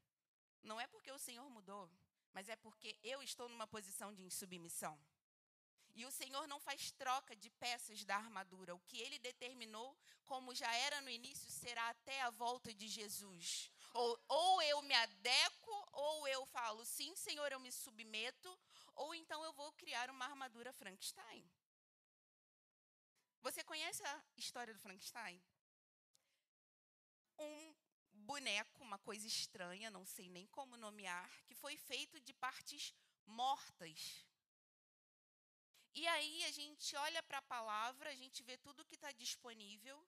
não 0.62 0.80
é 0.80 0.86
porque 0.86 1.10
o 1.10 1.18
Senhor 1.18 1.48
mudou, 1.50 1.90
mas 2.32 2.48
é 2.48 2.56
porque 2.56 2.98
eu 3.02 3.22
estou 3.22 3.48
numa 3.48 3.66
posição 3.66 4.12
de 4.12 4.22
insubmissão. 4.22 4.98
E 5.94 6.06
o 6.06 6.10
Senhor 6.10 6.46
não 6.48 6.58
faz 6.58 6.90
troca 6.92 7.36
de 7.36 7.50
peças 7.50 8.02
da 8.04 8.16
armadura. 8.16 8.74
O 8.74 8.80
que 8.80 8.98
ele 8.98 9.18
determinou, 9.18 9.94
como 10.24 10.54
já 10.54 10.72
era 10.74 11.02
no 11.02 11.10
início, 11.10 11.50
será 11.50 11.90
até 11.90 12.22
a 12.22 12.30
volta 12.30 12.72
de 12.72 12.88
Jesus. 12.88 13.70
Ou, 13.92 14.24
ou 14.28 14.62
eu 14.62 14.80
me 14.82 14.94
adequo, 14.94 15.88
ou 15.92 16.26
eu 16.28 16.46
falo, 16.46 16.84
sim, 16.86 17.14
Senhor, 17.14 17.52
eu 17.52 17.60
me 17.60 17.70
submeto, 17.70 18.58
ou 18.94 19.14
então 19.14 19.44
eu 19.44 19.52
vou 19.52 19.70
criar 19.72 20.08
uma 20.08 20.24
armadura 20.24 20.72
Frankenstein. 20.72 21.44
Você 23.42 23.62
conhece 23.62 24.02
a 24.04 24.24
história 24.36 24.72
do 24.72 24.80
Frankenstein? 24.80 25.42
Um 27.38 27.74
boneco, 28.12 28.82
uma 28.82 28.98
coisa 28.98 29.26
estranha, 29.26 29.90
não 29.90 30.04
sei 30.04 30.28
nem 30.28 30.46
como 30.46 30.76
nomear, 30.76 31.30
que 31.44 31.54
foi 31.54 31.76
feito 31.76 32.20
de 32.20 32.32
partes 32.34 32.94
mortas. 33.26 34.26
E 35.94 36.06
aí 36.06 36.44
a 36.44 36.52
gente 36.52 36.96
olha 36.96 37.22
para 37.22 37.38
a 37.38 37.42
palavra, 37.42 38.10
a 38.10 38.14
gente 38.14 38.42
vê 38.42 38.56
tudo 38.56 38.84
que 38.84 38.94
está 38.94 39.12
disponível, 39.12 40.06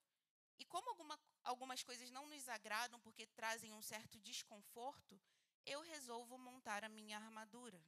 e 0.58 0.64
como 0.64 0.88
alguma, 0.88 1.18
algumas 1.42 1.82
coisas 1.82 2.10
não 2.10 2.26
nos 2.26 2.48
agradam 2.48 3.00
porque 3.00 3.26
trazem 3.26 3.72
um 3.72 3.82
certo 3.82 4.18
desconforto, 4.20 5.20
eu 5.66 5.80
resolvo 5.82 6.38
montar 6.38 6.84
a 6.84 6.88
minha 6.88 7.16
armadura. 7.16 7.82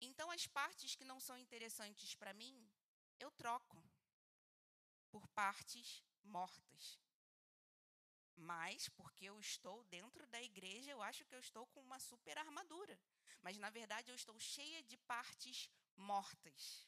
Então, 0.00 0.30
as 0.30 0.46
partes 0.46 0.94
que 0.94 1.04
não 1.04 1.18
são 1.18 1.36
interessantes 1.38 2.14
para 2.14 2.34
mim, 2.34 2.68
eu 3.18 3.30
troco 3.32 3.82
por 5.10 5.26
partes 5.28 6.04
mortas. 6.22 6.98
Mas, 8.36 8.88
porque 8.90 9.24
eu 9.26 9.38
estou 9.38 9.84
dentro 9.84 10.26
da 10.26 10.42
igreja, 10.42 10.90
eu 10.90 11.02
acho 11.02 11.24
que 11.24 11.34
eu 11.34 11.40
estou 11.40 11.66
com 11.68 11.80
uma 11.80 11.98
super 11.98 12.36
armadura. 12.36 12.98
Mas, 13.42 13.56
na 13.58 13.70
verdade, 13.70 14.10
eu 14.10 14.14
estou 14.14 14.38
cheia 14.40 14.82
de 14.82 14.96
partes 14.96 15.70
mortas. 15.96 16.86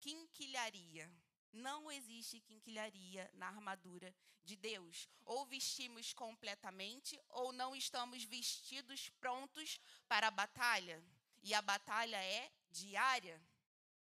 Quinquilharia. 0.00 1.10
Não 1.52 1.90
existe 1.90 2.40
quinquilharia 2.40 3.30
na 3.34 3.48
armadura 3.48 4.14
de 4.44 4.54
Deus. 4.54 5.08
Ou 5.24 5.46
vestimos 5.46 6.12
completamente, 6.12 7.20
ou 7.28 7.52
não 7.52 7.74
estamos 7.74 8.22
vestidos 8.24 9.08
prontos 9.10 9.80
para 10.06 10.28
a 10.28 10.30
batalha. 10.30 11.02
E 11.42 11.54
a 11.54 11.62
batalha 11.62 12.22
é 12.22 12.52
diária. 12.70 13.40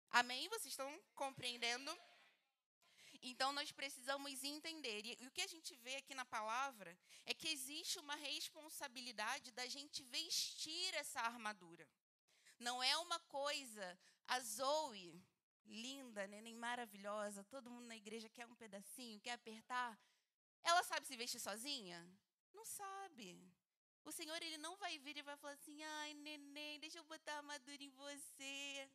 Amém? 0.09 0.47
Vocês 0.49 0.67
estão 0.67 1.01
compreendendo? 1.13 1.91
Então 3.27 3.51
nós 3.51 3.71
precisamos 3.71 4.43
entender. 4.43 5.03
E 5.03 5.27
o 5.27 5.31
que 5.31 5.41
a 5.41 5.47
gente 5.47 5.75
vê 5.77 5.95
aqui 5.95 6.13
na 6.13 6.25
palavra 6.25 6.95
é 7.25 7.33
que 7.33 7.47
existe 7.47 7.97
uma 7.97 8.15
responsabilidade 8.15 9.51
da 9.51 9.65
gente 9.67 10.03
vestir 10.03 10.93
essa 10.93 11.21
armadura. 11.21 11.89
Não 12.59 12.83
é 12.83 12.95
uma 12.97 13.19
coisa, 13.21 13.99
a 14.27 14.39
Zoe, 14.39 15.19
linda, 15.65 16.27
né, 16.27 16.39
nem 16.39 16.55
maravilhosa, 16.55 17.43
todo 17.45 17.71
mundo 17.71 17.87
na 17.87 17.97
igreja 17.97 18.29
quer 18.29 18.45
um 18.45 18.55
pedacinho, 18.55 19.19
quer 19.19 19.31
apertar. 19.31 19.99
Ela 20.63 20.83
sabe 20.83 21.07
se 21.07 21.17
vestir 21.17 21.39
sozinha? 21.39 21.99
Não 22.53 22.63
sabe. 22.63 23.41
O 24.03 24.11
Senhor 24.11 24.39
ele 24.43 24.59
não 24.59 24.77
vai 24.77 24.99
vir 24.99 25.17
e 25.17 25.23
vai 25.23 25.35
falar 25.35 25.53
assim: 25.53 25.81
"Ai, 25.83 26.13
neném, 26.13 26.79
deixa 26.79 26.99
eu 26.99 27.03
botar 27.03 27.33
a 27.33 27.37
armadura 27.37 27.83
em 27.83 27.89
você". 27.89 28.89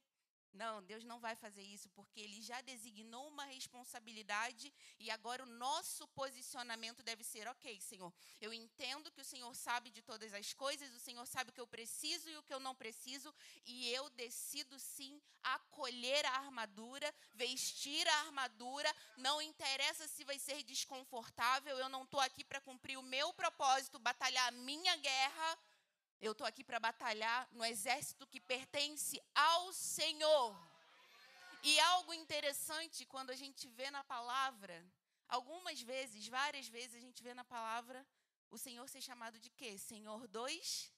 Não, 0.53 0.83
Deus 0.83 1.05
não 1.05 1.21
vai 1.21 1.37
fazer 1.37 1.63
isso, 1.63 1.89
porque 1.91 2.21
Ele 2.21 2.43
já 2.43 2.61
designou 2.61 3.29
uma 3.29 3.45
responsabilidade 3.45 4.73
e 4.99 5.11
agora 5.11 5.45
o 5.45 5.47
nosso 5.47 6.09
posicionamento 6.09 7.03
deve 7.03 7.23
ser: 7.23 7.47
ok, 7.47 7.81
Senhor, 7.81 8.13
eu 8.41 8.53
entendo 8.53 9.13
que 9.13 9.21
o 9.21 9.25
Senhor 9.25 9.55
sabe 9.55 9.91
de 9.91 10.03
todas 10.03 10.35
as 10.35 10.53
coisas, 10.53 10.93
o 10.93 10.99
Senhor 10.99 11.25
sabe 11.27 11.51
o 11.51 11.53
que 11.53 11.61
eu 11.61 11.67
preciso 11.67 12.29
e 12.29 12.37
o 12.37 12.43
que 12.43 12.53
eu 12.53 12.59
não 12.61 12.75
preciso, 12.75 13.33
e 13.65 13.89
eu 13.91 14.11
decido 14.11 14.79
sim 14.79 15.21
acolher 15.43 16.27
a 16.27 16.33
armadura, 16.33 17.15
vestir 17.35 18.07
a 18.09 18.21
armadura, 18.21 18.95
não 19.17 19.41
interessa 19.41 20.07
se 20.09 20.25
vai 20.25 20.39
ser 20.39 20.63
desconfortável, 20.65 21.79
eu 21.79 21.89
não 21.89 22.03
estou 22.03 22.21
aqui 22.21 22.45
para 22.45 22.61
cumprir 22.61 22.99
o 22.99 23.03
meu 23.03 23.33
propósito, 23.33 23.99
batalhar 23.99 24.49
a 24.49 24.53
minha 24.53 24.97
guerra 24.97 25.59
eu 26.21 26.33
estou 26.33 26.47
aqui 26.47 26.63
para 26.63 26.79
batalhar 26.79 27.49
no 27.53 27.65
exército 27.65 28.27
que 28.27 28.41
pertence 28.41 29.21
ao 29.35 29.73
Senhor. 29.73 30.55
E 31.63 31.79
algo 31.81 32.13
interessante 32.13 33.07
quando 33.07 33.31
a 33.31 33.37
gente 33.37 33.69
vê 33.69 33.91
na 33.91 34.05
palavra, 34.05 34.77
algumas 35.29 35.81
vezes, 35.81 36.29
várias 36.29 36.69
vezes, 36.69 36.95
a 36.97 37.01
gente 37.01 37.23
vê 37.23 37.33
na 37.35 37.45
palavra 37.45 38.07
o 38.51 38.59
Senhor 38.59 38.87
ser 38.89 39.01
chamado 39.01 39.39
de 39.39 39.51
quê? 39.51 39.79
Senhor 39.79 40.27
dos. 40.29 40.93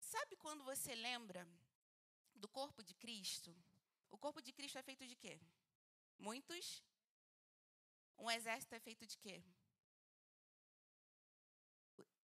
Sabe 0.00 0.36
quando 0.36 0.64
você 0.64 0.94
lembra 0.94 1.46
do 2.34 2.48
corpo 2.48 2.82
de 2.82 2.94
Cristo? 2.94 3.54
O 4.10 4.18
corpo 4.18 4.40
de 4.40 4.52
Cristo 4.52 4.78
é 4.78 4.82
feito 4.82 5.06
de 5.06 5.16
quê? 5.16 5.40
Muitos. 6.18 6.84
Um 8.16 8.30
exército 8.30 8.74
é 8.74 8.80
feito 8.80 9.06
de 9.06 9.16
quê? 9.18 9.42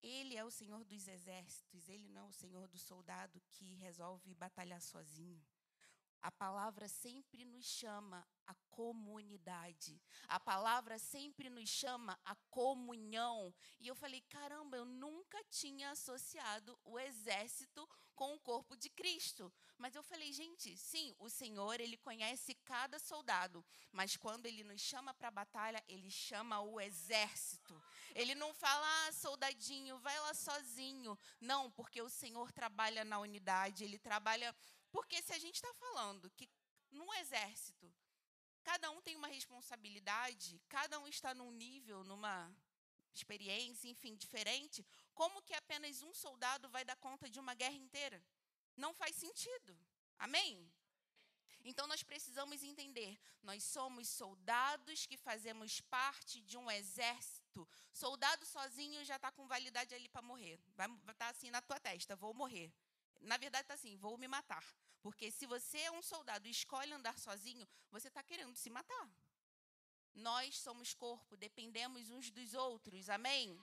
Ele 0.03 0.37
é 0.37 0.45
o 0.45 0.51
Senhor 0.51 0.85
dos 0.85 1.07
exércitos, 1.07 1.89
ele 1.89 2.09
não 2.09 2.27
é 2.27 2.29
o 2.29 2.33
Senhor 2.33 2.67
do 2.69 2.79
soldado 2.79 3.41
que 3.51 3.75
resolve 3.75 4.35
batalhar 4.35 4.81
sozinho. 4.81 5.43
A 6.23 6.31
palavra 6.31 6.87
sempre 6.87 7.45
nos 7.45 7.65
chama 7.65 8.27
a 8.47 8.55
comunidade. 8.71 10.01
A 10.29 10.39
palavra 10.39 10.99
sempre 10.99 11.49
nos 11.49 11.69
chama 11.69 12.19
a 12.25 12.35
comunhão. 12.51 13.55
E 13.79 13.89
eu 13.89 13.95
falei: 13.95 14.21
caramba, 14.23 14.77
eu 14.77 14.85
nunca 14.85 15.43
tinha 15.45 15.91
associado 15.91 16.79
o 16.85 16.99
exército 16.99 17.89
com 18.15 18.35
o 18.35 18.41
corpo 18.41 18.77
de 18.77 18.91
Cristo. 18.91 19.53
Mas 19.79 19.95
eu 19.95 20.03
falei: 20.03 20.31
gente, 20.33 20.77
sim, 20.77 21.15
o 21.19 21.31
Senhor, 21.31 21.81
ele 21.81 21.97
conhece 21.97 22.55
cada 22.65 22.99
soldado. 22.99 23.65
Mas 23.91 24.17
quando 24.17 24.45
ele 24.45 24.63
nos 24.63 24.81
chama 24.81 25.15
para 25.15 25.29
a 25.29 25.33
batalha, 25.33 25.83
ele 25.89 26.11
chama 26.11 26.61
o 26.61 26.79
exército. 26.81 27.83
Ele 28.15 28.35
não 28.35 28.53
fala, 28.53 28.87
ah, 29.07 29.13
soldadinho, 29.13 29.99
vai 29.99 30.19
lá 30.21 30.35
sozinho. 30.35 31.19
Não, 31.41 31.71
porque 31.71 32.03
o 32.03 32.11
Senhor 32.11 32.53
trabalha 32.53 33.05
na 33.05 33.19
unidade, 33.19 33.85
ele 33.85 33.99
trabalha 33.99 34.55
porque 34.91 35.23
se 35.23 35.33
a 35.33 35.39
gente 35.39 35.57
está 35.57 35.73
falando 35.75 36.31
que 36.31 36.49
num 36.91 37.13
exército, 37.15 37.93
cada 38.63 38.91
um 38.91 39.01
tem 39.01 39.17
uma 39.17 39.29
responsabilidade, 39.29 40.61
cada 40.69 40.99
um 40.99 41.07
está 41.07 41.35
num 41.35 41.51
nível, 41.51 42.05
numa 42.05 42.53
experiência, 43.15 43.89
enfim, 43.89 44.15
diferente, 44.17 44.87
como 45.15 45.43
que 45.43 45.55
apenas 45.55 46.03
um 46.03 46.15
soldado 46.15 46.69
vai 46.69 46.85
dar 46.85 46.97
conta 46.97 47.29
de 47.29 47.41
uma 47.41 47.55
guerra 47.55 47.75
inteira? 47.75 48.23
Não 48.77 48.95
faz 48.95 49.17
sentido. 49.17 49.79
Amém? 50.19 50.71
Então 51.63 51.87
nós 51.87 52.03
precisamos 52.03 52.63
entender, 52.63 53.19
nós 53.43 53.63
somos 53.65 54.09
soldados 54.09 55.07
que 55.07 55.17
fazemos 55.17 55.81
parte 55.83 56.41
de 56.43 56.57
um 56.57 56.71
exército. 56.71 57.69
Soldado 57.93 58.47
sozinho 58.47 59.05
já 59.05 59.17
está 59.17 59.31
com 59.31 59.47
validade 59.47 59.95
ali 59.95 60.09
para 60.09 60.23
morrer. 60.23 60.59
Vai 60.75 60.89
estar 60.89 61.15
tá 61.15 61.29
assim 61.29 61.51
na 61.51 61.61
tua 61.61 61.79
testa, 61.79 62.17
vou 62.17 62.33
morrer. 62.33 62.73
Na 63.21 63.37
verdade, 63.37 63.63
está 63.63 63.75
assim: 63.75 63.97
vou 63.97 64.17
me 64.17 64.29
matar. 64.29 64.65
Porque 65.01 65.31
se 65.31 65.47
você 65.47 65.79
é 65.79 65.91
um 65.91 66.03
soldado 66.03 66.47
e 66.47 66.51
escolhe 66.51 66.93
andar 66.93 67.19
sozinho, 67.19 67.67
você 67.91 68.09
está 68.09 68.23
querendo 68.23 68.55
se 68.55 68.69
matar. 68.69 69.11
Nós 70.15 70.59
somos 70.59 70.93
corpo, 70.93 71.37
dependemos 71.37 72.11
uns 72.11 72.31
dos 72.31 72.53
outros, 72.55 73.09
amém? 73.09 73.59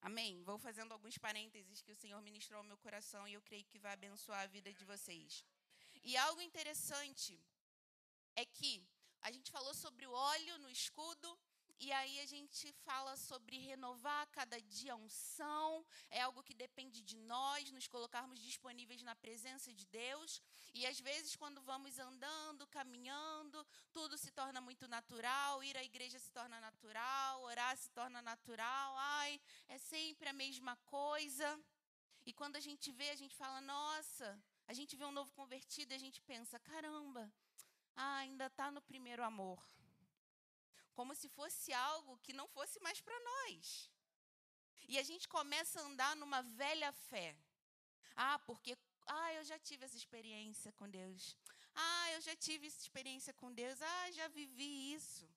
Amém? 0.00 0.42
Vou 0.42 0.58
fazendo 0.58 0.92
alguns 0.92 1.16
parênteses 1.16 1.80
que 1.80 1.92
o 1.92 1.96
Senhor 1.96 2.20
ministrou 2.22 2.58
ao 2.58 2.64
meu 2.64 2.76
coração 2.78 3.26
e 3.26 3.34
eu 3.34 3.42
creio 3.42 3.64
que 3.64 3.78
vai 3.78 3.92
abençoar 3.92 4.40
a 4.40 4.46
vida 4.46 4.72
de 4.72 4.84
vocês. 4.84 5.44
E 6.02 6.16
algo 6.16 6.40
interessante 6.40 7.40
é 8.34 8.44
que 8.44 8.84
a 9.20 9.30
gente 9.30 9.50
falou 9.50 9.74
sobre 9.74 10.06
o 10.06 10.12
óleo 10.12 10.58
no 10.58 10.68
escudo, 10.68 11.38
e 11.84 11.92
aí 11.92 12.20
a 12.20 12.26
gente 12.26 12.72
fala 12.84 13.16
sobre 13.16 13.58
renovar 13.58 14.26
cada 14.28 14.60
dia 14.60 14.92
a 14.92 14.96
unção, 14.96 15.84
é 16.10 16.20
algo 16.20 16.42
que 16.42 16.54
depende 16.54 17.02
de 17.02 17.16
nós, 17.16 17.70
nos 17.72 17.88
colocarmos 17.88 18.40
disponíveis 18.40 19.02
na 19.02 19.16
presença 19.16 19.72
de 19.72 19.84
Deus. 19.86 20.40
E 20.72 20.86
às 20.86 21.00
vezes, 21.00 21.34
quando 21.34 21.60
vamos 21.62 21.98
andando, 21.98 22.66
caminhando, 22.68 23.66
tudo 23.92 24.16
se 24.16 24.30
torna 24.30 24.60
muito 24.60 24.86
natural, 24.86 25.62
ir 25.64 25.76
à 25.76 25.82
igreja 25.82 26.18
se 26.20 26.30
torna 26.30 26.60
natural, 26.60 27.42
orar 27.42 27.76
se 27.76 27.90
torna 27.90 28.22
natural, 28.22 28.96
ai, 28.96 29.40
é 29.68 29.78
sempre 29.78 30.28
a 30.28 30.32
mesma 30.32 30.76
coisa. 30.86 31.60
E 32.24 32.32
quando 32.32 32.56
a 32.56 32.60
gente 32.60 32.92
vê, 32.92 33.10
a 33.10 33.16
gente 33.16 33.34
fala, 33.34 33.60
nossa, 33.60 34.40
a 34.68 34.72
gente 34.72 34.94
vê 34.94 35.04
um 35.04 35.10
novo 35.10 35.32
convertido 35.32 35.92
e 35.92 35.96
a 35.96 36.04
gente 36.06 36.20
pensa, 36.22 36.60
caramba, 36.60 37.32
ah, 37.96 38.18
ainda 38.18 38.46
está 38.46 38.70
no 38.70 38.80
primeiro 38.80 39.24
amor 39.24 39.60
como 40.92 41.14
se 41.14 41.28
fosse 41.28 41.72
algo 41.72 42.18
que 42.18 42.32
não 42.32 42.46
fosse 42.48 42.78
mais 42.80 43.00
para 43.00 43.18
nós. 43.30 43.90
E 44.88 44.98
a 44.98 45.02
gente 45.02 45.28
começa 45.28 45.80
a 45.80 45.84
andar 45.84 46.14
numa 46.16 46.42
velha 46.42 46.92
fé. 46.92 47.36
Ah, 48.14 48.38
porque 48.40 48.76
ah, 49.06 49.32
eu 49.34 49.44
já 49.44 49.58
tive 49.58 49.84
essa 49.84 49.96
experiência 49.96 50.72
com 50.72 50.88
Deus. 50.88 51.36
Ah, 51.74 52.12
eu 52.12 52.20
já 52.20 52.36
tive 52.36 52.66
essa 52.66 52.80
experiência 52.80 53.32
com 53.32 53.52
Deus. 53.52 53.80
Ah, 53.80 54.10
já 54.12 54.28
vivi 54.28 54.92
isso. 54.94 55.28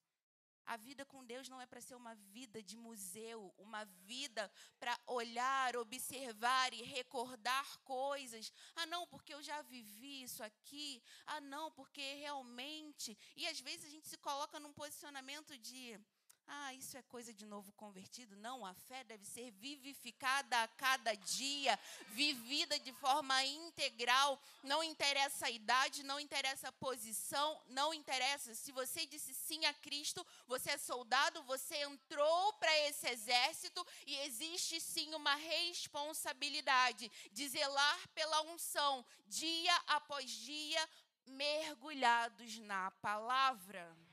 A 0.65 0.77
vida 0.77 1.05
com 1.05 1.23
Deus 1.23 1.47
não 1.47 1.61
é 1.61 1.65
para 1.65 1.81
ser 1.81 1.95
uma 1.95 2.15
vida 2.15 2.61
de 2.61 2.75
museu, 2.75 3.53
uma 3.57 3.85
vida 4.05 4.51
para 4.79 4.99
olhar, 5.05 5.75
observar 5.75 6.73
e 6.73 6.81
recordar 6.81 7.77
coisas. 7.79 8.51
Ah, 8.75 8.85
não, 8.85 9.05
porque 9.07 9.33
eu 9.33 9.41
já 9.43 9.61
vivi 9.61 10.23
isso 10.23 10.43
aqui. 10.43 11.01
Ah, 11.25 11.41
não, 11.41 11.71
porque 11.71 12.15
realmente. 12.15 13.17
E 13.35 13.47
às 13.47 13.59
vezes 13.59 13.85
a 13.85 13.89
gente 13.89 14.07
se 14.07 14.17
coloca 14.17 14.59
num 14.59 14.73
posicionamento 14.73 15.57
de 15.57 15.99
ah, 16.47 16.73
isso 16.73 16.95
é 16.97 17.01
coisa 17.03 17.33
de 17.33 17.45
novo 17.45 17.71
convertido. 17.73 18.35
Não, 18.35 18.65
a 18.65 18.73
fé 18.73 19.03
deve 19.03 19.25
ser 19.25 19.51
vivificada 19.51 20.61
a 20.61 20.67
cada 20.67 21.13
dia, 21.15 21.77
vivida 22.09 22.77
de 22.79 22.93
forma 22.93 23.43
integral. 23.43 24.39
Não 24.63 24.83
interessa 24.83 25.47
a 25.47 25.51
idade, 25.51 26.03
não 26.03 26.19
interessa 26.19 26.69
a 26.69 26.73
posição, 26.73 27.59
não 27.67 27.93
interessa. 27.93 28.53
Se 28.53 28.71
você 28.71 29.05
disse 29.07 29.33
sim 29.33 29.65
a 29.65 29.73
Cristo, 29.73 30.25
você 30.47 30.71
é 30.71 30.77
soldado, 30.77 31.41
você 31.43 31.77
entrou 31.83 32.53
para 32.53 32.79
esse 32.87 33.07
exército 33.09 33.85
e 34.05 34.15
existe 34.19 34.79
sim 34.79 35.15
uma 35.15 35.35
responsabilidade 35.35 37.11
de 37.31 37.47
zelar 37.47 38.09
pela 38.09 38.41
unção, 38.43 39.03
dia 39.25 39.75
após 39.87 40.29
dia, 40.29 40.89
mergulhados 41.25 42.59
na 42.59 42.91
palavra. 42.91 44.04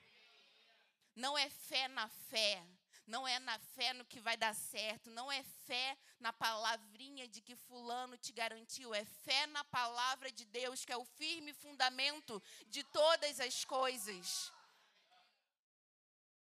Não 1.14 1.36
é 1.36 1.48
fé 1.50 1.88
na 1.88 2.08
fé. 2.08 2.62
Não 3.06 3.26
é 3.26 3.38
na 3.40 3.58
fé 3.58 3.92
no 3.92 4.04
que 4.04 4.20
vai 4.20 4.36
dar 4.36 4.54
certo. 4.54 5.10
Não 5.10 5.30
é 5.30 5.42
fé 5.66 5.98
na 6.20 6.32
palavrinha 6.32 7.26
de 7.26 7.40
que 7.40 7.56
Fulano 7.56 8.16
te 8.16 8.32
garantiu. 8.32 8.94
É 8.94 9.04
fé 9.04 9.46
na 9.46 9.64
palavra 9.64 10.30
de 10.30 10.44
Deus, 10.44 10.84
que 10.84 10.92
é 10.92 10.96
o 10.96 11.04
firme 11.04 11.52
fundamento 11.52 12.42
de 12.68 12.84
todas 12.84 13.40
as 13.40 13.64
coisas. 13.64 14.52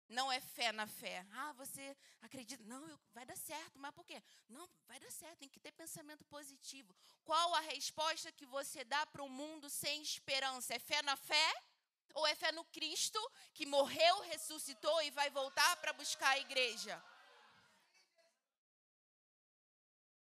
Não 0.08 0.30
é 0.30 0.40
fé 0.40 0.70
na 0.70 0.86
fé. 0.86 1.26
Ah, 1.32 1.52
você 1.54 1.96
acredita? 2.20 2.62
Não, 2.64 2.86
eu, 2.88 2.98
vai 3.12 3.26
dar 3.26 3.36
certo. 3.36 3.78
Mas 3.78 3.92
por 3.92 4.04
quê? 4.04 4.22
Não, 4.48 4.68
vai 4.86 5.00
dar 5.00 5.10
certo. 5.10 5.38
Tem 5.38 5.48
que 5.48 5.58
ter 5.58 5.72
pensamento 5.72 6.24
positivo. 6.26 6.94
Qual 7.24 7.54
a 7.54 7.60
resposta 7.60 8.30
que 8.30 8.46
você 8.46 8.84
dá 8.84 9.04
para 9.06 9.22
um 9.22 9.28
mundo 9.28 9.68
sem 9.68 10.02
esperança? 10.02 10.74
É 10.74 10.78
fé 10.78 11.02
na 11.02 11.16
fé? 11.16 11.64
Ou 12.12 12.26
é 12.26 12.34
fé 12.34 12.52
no 12.52 12.64
Cristo 12.66 13.18
que 13.52 13.66
morreu, 13.66 14.20
ressuscitou 14.22 15.02
e 15.02 15.10
vai 15.10 15.30
voltar 15.30 15.76
para 15.78 15.92
buscar 15.92 16.30
a 16.30 16.38
igreja? 16.38 17.02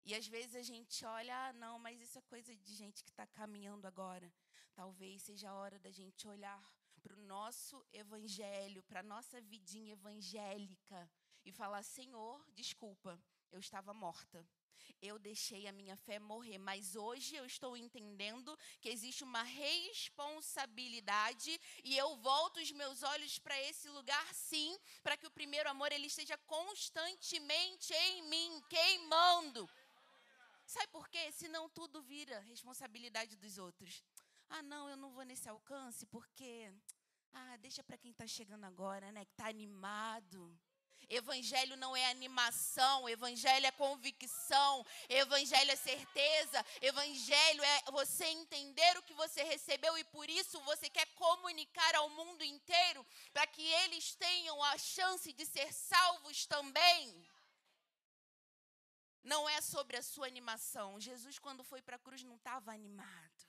E 0.06 0.14
às 0.14 0.28
vezes 0.28 0.56
a 0.56 0.62
gente 0.62 1.04
olha, 1.04 1.36
ah, 1.36 1.54
não, 1.54 1.80
mas 1.80 2.00
isso 2.00 2.18
é 2.20 2.22
coisa 2.22 2.56
de 2.56 2.76
gente 2.76 3.04
que 3.04 3.10
está 3.10 3.26
caminhando 3.26 3.88
agora. 3.88 4.32
Talvez 4.76 5.24
seja 5.24 5.50
a 5.50 5.56
hora 5.56 5.80
da 5.80 5.90
gente 5.90 6.28
olhar 6.28 6.62
para 7.02 7.14
o 7.14 7.24
nosso 7.24 7.84
evangelho, 7.92 8.84
para 8.84 9.00
a 9.00 9.04
nossa 9.04 9.42
vidinha 9.42 9.94
evangélica 9.94 11.10
e 11.44 11.52
falar: 11.52 11.82
Senhor, 11.82 12.44
desculpa, 12.54 13.20
eu 13.52 13.60
estava 13.60 13.94
morta 13.94 14.46
eu 15.02 15.20
deixei 15.20 15.68
a 15.68 15.72
minha 15.72 15.96
fé 15.98 16.20
morrer, 16.20 16.58
mas 16.58 16.96
hoje 16.96 17.36
eu 17.36 17.46
estou 17.46 17.78
entendendo 17.78 18.58
que 18.82 18.90
existe 18.90 19.24
uma 19.24 19.44
responsabilidade 19.44 21.60
e 21.84 21.98
eu 21.98 22.16
volto 22.18 22.58
os 22.58 22.72
meus 22.72 23.04
olhos 23.04 23.38
para 23.40 23.60
esse 23.64 23.90
lugar 23.90 24.34
sim, 24.34 24.78
para 25.04 25.18
que 25.18 25.28
o 25.28 25.32
primeiro 25.32 25.70
amor 25.70 25.92
ele 25.92 26.08
esteja 26.08 26.38
constantemente 26.40 27.94
em 27.94 28.30
mim, 28.30 28.64
queimando. 28.70 29.70
Sabe 30.66 30.88
por 30.88 31.08
quê? 31.10 31.32
Senão 31.32 31.70
tudo 31.70 32.02
vira 32.02 32.40
responsabilidade 32.40 33.36
dos 33.38 33.58
outros. 33.58 34.04
Ah, 34.50 34.64
não, 34.64 34.90
eu 34.90 34.98
não 34.98 35.12
vou 35.12 35.24
nesse 35.24 35.48
alcance 35.48 36.06
porque 36.08 36.72
ah, 37.34 37.58
deixa 37.58 37.84
para 37.84 37.98
quem 37.98 38.12
está 38.12 38.26
chegando 38.26 38.64
agora, 38.64 39.12
né, 39.12 39.26
que 39.26 39.32
está 39.32 39.48
animado. 39.48 40.58
Evangelho 41.10 41.76
não 41.78 41.96
é 41.96 42.06
animação, 42.08 43.08
evangelho 43.08 43.66
é 43.66 43.72
convicção, 43.72 44.86
evangelho 45.10 45.72
é 45.72 45.76
certeza, 45.76 46.66
evangelho 46.82 47.64
é 47.64 47.92
você 47.92 48.26
entender 48.26 48.98
o 48.98 49.04
que 49.04 49.14
você 49.14 49.44
recebeu 49.44 49.98
e 49.98 50.04
por 50.06 50.30
isso 50.30 50.60
você 50.62 50.90
quer 50.90 51.06
comunicar 51.16 51.96
ao 51.96 52.10
mundo 52.10 52.44
inteiro 52.44 53.06
para 53.34 53.48
que 53.48 53.62
eles 53.62 54.16
tenham 54.16 54.62
a 54.64 54.78
chance 54.78 55.32
de 55.34 55.46
ser 55.46 55.72
salvos 55.74 56.46
também. 56.46 57.28
Não 59.24 59.50
é 59.50 59.60
sobre 59.60 59.98
a 59.98 60.04
sua 60.04 60.28
animação. 60.28 61.00
Jesus, 61.00 61.40
quando 61.40 61.64
foi 61.64 61.82
para 61.82 61.96
a 61.96 62.00
cruz, 62.00 62.22
não 62.24 62.36
estava 62.36 62.72
animado. 62.72 63.48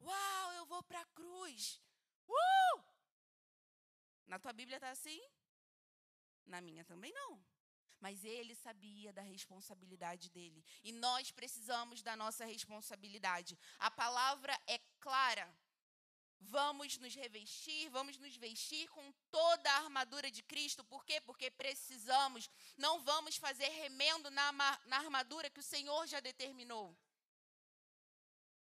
Uau, 0.00 0.52
eu 0.52 0.66
vou 0.66 0.82
para 0.82 1.00
a 1.00 1.06
cruz. 1.06 1.80
Uh! 2.28 2.84
Na 4.26 4.38
tua 4.38 4.52
Bíblia 4.52 4.76
está 4.76 4.90
assim? 4.90 5.20
Na 6.48 6.60
minha 6.60 6.84
também 6.84 7.12
não. 7.12 7.40
Mas 8.00 8.24
ele 8.24 8.54
sabia 8.54 9.12
da 9.12 9.22
responsabilidade 9.22 10.30
dele. 10.30 10.64
E 10.82 10.92
nós 10.92 11.30
precisamos 11.30 12.02
da 12.02 12.16
nossa 12.16 12.44
responsabilidade. 12.44 13.58
A 13.78 13.90
palavra 13.90 14.58
é 14.66 14.78
clara. 15.00 15.48
Vamos 16.40 16.96
nos 16.98 17.14
revestir, 17.14 17.90
vamos 17.90 18.16
nos 18.16 18.36
vestir 18.36 18.88
com 18.88 19.12
toda 19.30 19.70
a 19.70 19.78
armadura 19.78 20.30
de 20.30 20.42
Cristo. 20.42 20.84
Por 20.84 21.04
quê? 21.04 21.20
Porque 21.20 21.50
precisamos. 21.50 22.48
Não 22.76 23.00
vamos 23.00 23.36
fazer 23.36 23.68
remendo 23.68 24.30
na, 24.30 24.52
na 24.52 24.98
armadura 24.98 25.50
que 25.50 25.60
o 25.60 25.70
Senhor 25.74 26.06
já 26.06 26.20
determinou. 26.20 26.96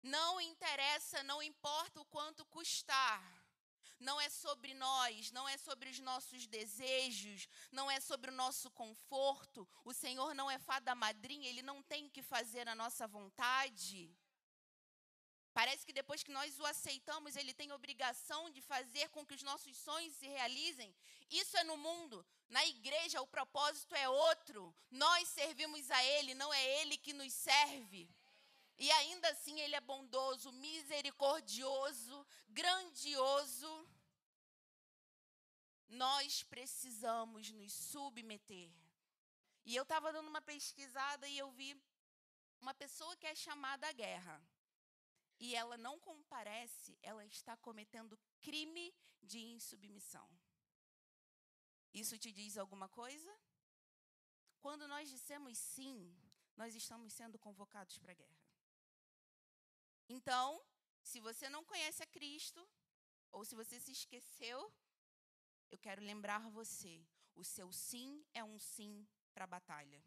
Não 0.01 0.41
interessa, 0.41 1.25
não 1.25 1.43
importa 1.43 2.01
o 2.01 2.05
quanto 2.05 2.47
custar 2.47 3.36
não 3.98 4.20
é 4.20 4.28
sobre 4.28 4.74
nós, 4.74 5.30
não 5.30 5.48
é 5.48 5.56
sobre 5.56 5.88
os 5.88 5.98
nossos 6.00 6.46
desejos, 6.46 7.48
não 7.72 7.90
é 7.90 8.00
sobre 8.00 8.30
o 8.30 8.35
nosso 8.35 8.70
conforto. 8.70 9.68
O 9.85 9.92
Senhor 9.92 10.35
não 10.35 10.50
é 10.50 10.59
fada 10.59 10.94
madrinha, 10.94 11.48
ele 11.48 11.62
não 11.62 11.82
tem 11.82 12.09
que 12.09 12.22
fazer 12.22 12.68
a 12.68 12.74
nossa 12.74 13.06
vontade. 13.06 14.14
Parece 15.56 15.87
que 15.87 15.92
depois 16.00 16.22
que 16.22 16.30
nós 16.30 16.59
o 16.61 16.66
aceitamos, 16.66 17.35
ele 17.35 17.54
tem 17.54 17.72
obrigação 17.72 18.50
de 18.50 18.61
fazer 18.61 19.09
com 19.09 19.24
que 19.24 19.32
os 19.32 19.42
nossos 19.42 19.74
sonhos 19.78 20.14
se 20.14 20.26
realizem. 20.26 20.94
Isso 21.30 21.56
é 21.56 21.64
no 21.64 21.78
mundo. 21.78 22.26
Na 22.50 22.62
igreja, 22.66 23.22
o 23.22 23.26
propósito 23.26 23.94
é 23.94 24.06
outro. 24.06 24.74
Nós 24.90 25.26
servimos 25.28 25.90
a 25.90 26.04
ele, 26.04 26.35
não 26.35 26.52
é 26.52 26.80
ele 26.82 26.98
que 26.98 27.14
nos 27.14 27.32
serve. 27.32 28.06
E 28.79 28.91
ainda 28.93 29.29
assim 29.31 29.59
ele 29.61 29.75
é 29.75 29.81
bondoso, 29.81 30.53
misericordioso, 30.53 32.27
grandioso. 32.49 33.89
Nós 35.89 36.43
precisamos 36.43 37.51
nos 37.51 37.73
submeter. 37.73 38.71
E 39.65 39.75
eu 39.75 39.83
estava 39.83 40.12
dando 40.12 40.29
uma 40.29 40.43
pesquisada 40.43 41.27
e 41.27 41.39
eu 41.39 41.51
vi 41.51 41.81
uma 42.61 42.75
pessoa 42.75 43.17
que 43.17 43.27
é 43.27 43.35
chamada 43.35 43.89
à 43.89 43.93
guerra. 43.93 44.43
E 45.39 45.55
ela 45.55 45.77
não 45.77 45.99
comparece, 46.01 46.99
ela 47.03 47.25
está 47.25 47.57
cometendo 47.57 48.19
crime 48.41 48.95
de 49.23 49.39
insubmissão. 49.39 50.29
Isso 51.93 52.19
te 52.19 52.31
diz 52.33 52.57
alguma 52.57 52.89
coisa? 52.89 53.33
Quando 54.61 54.87
nós 54.89 55.09
dissemos 55.09 55.57
sim, 55.59 56.15
nós 56.57 56.75
estamos 56.75 57.12
sendo 57.12 57.39
convocados 57.39 57.99
para 57.99 58.12
a 58.12 58.15
guerra. 58.15 58.45
Então, 60.09 60.62
se 61.03 61.21
você 61.21 61.49
não 61.49 61.64
conhece 61.64 62.03
a 62.03 62.07
Cristo, 62.07 62.66
ou 63.33 63.45
se 63.45 63.55
você 63.55 63.79
se 63.81 63.92
esqueceu, 63.92 64.73
eu 65.71 65.79
quero 65.79 66.03
lembrar 66.03 66.51
você: 66.51 67.05
o 67.35 67.45
seu 67.45 67.73
sim 67.73 68.25
é 68.33 68.42
um 68.42 68.59
sim 68.59 69.07
para 69.35 69.45
a 69.45 69.49
batalha. 69.49 70.03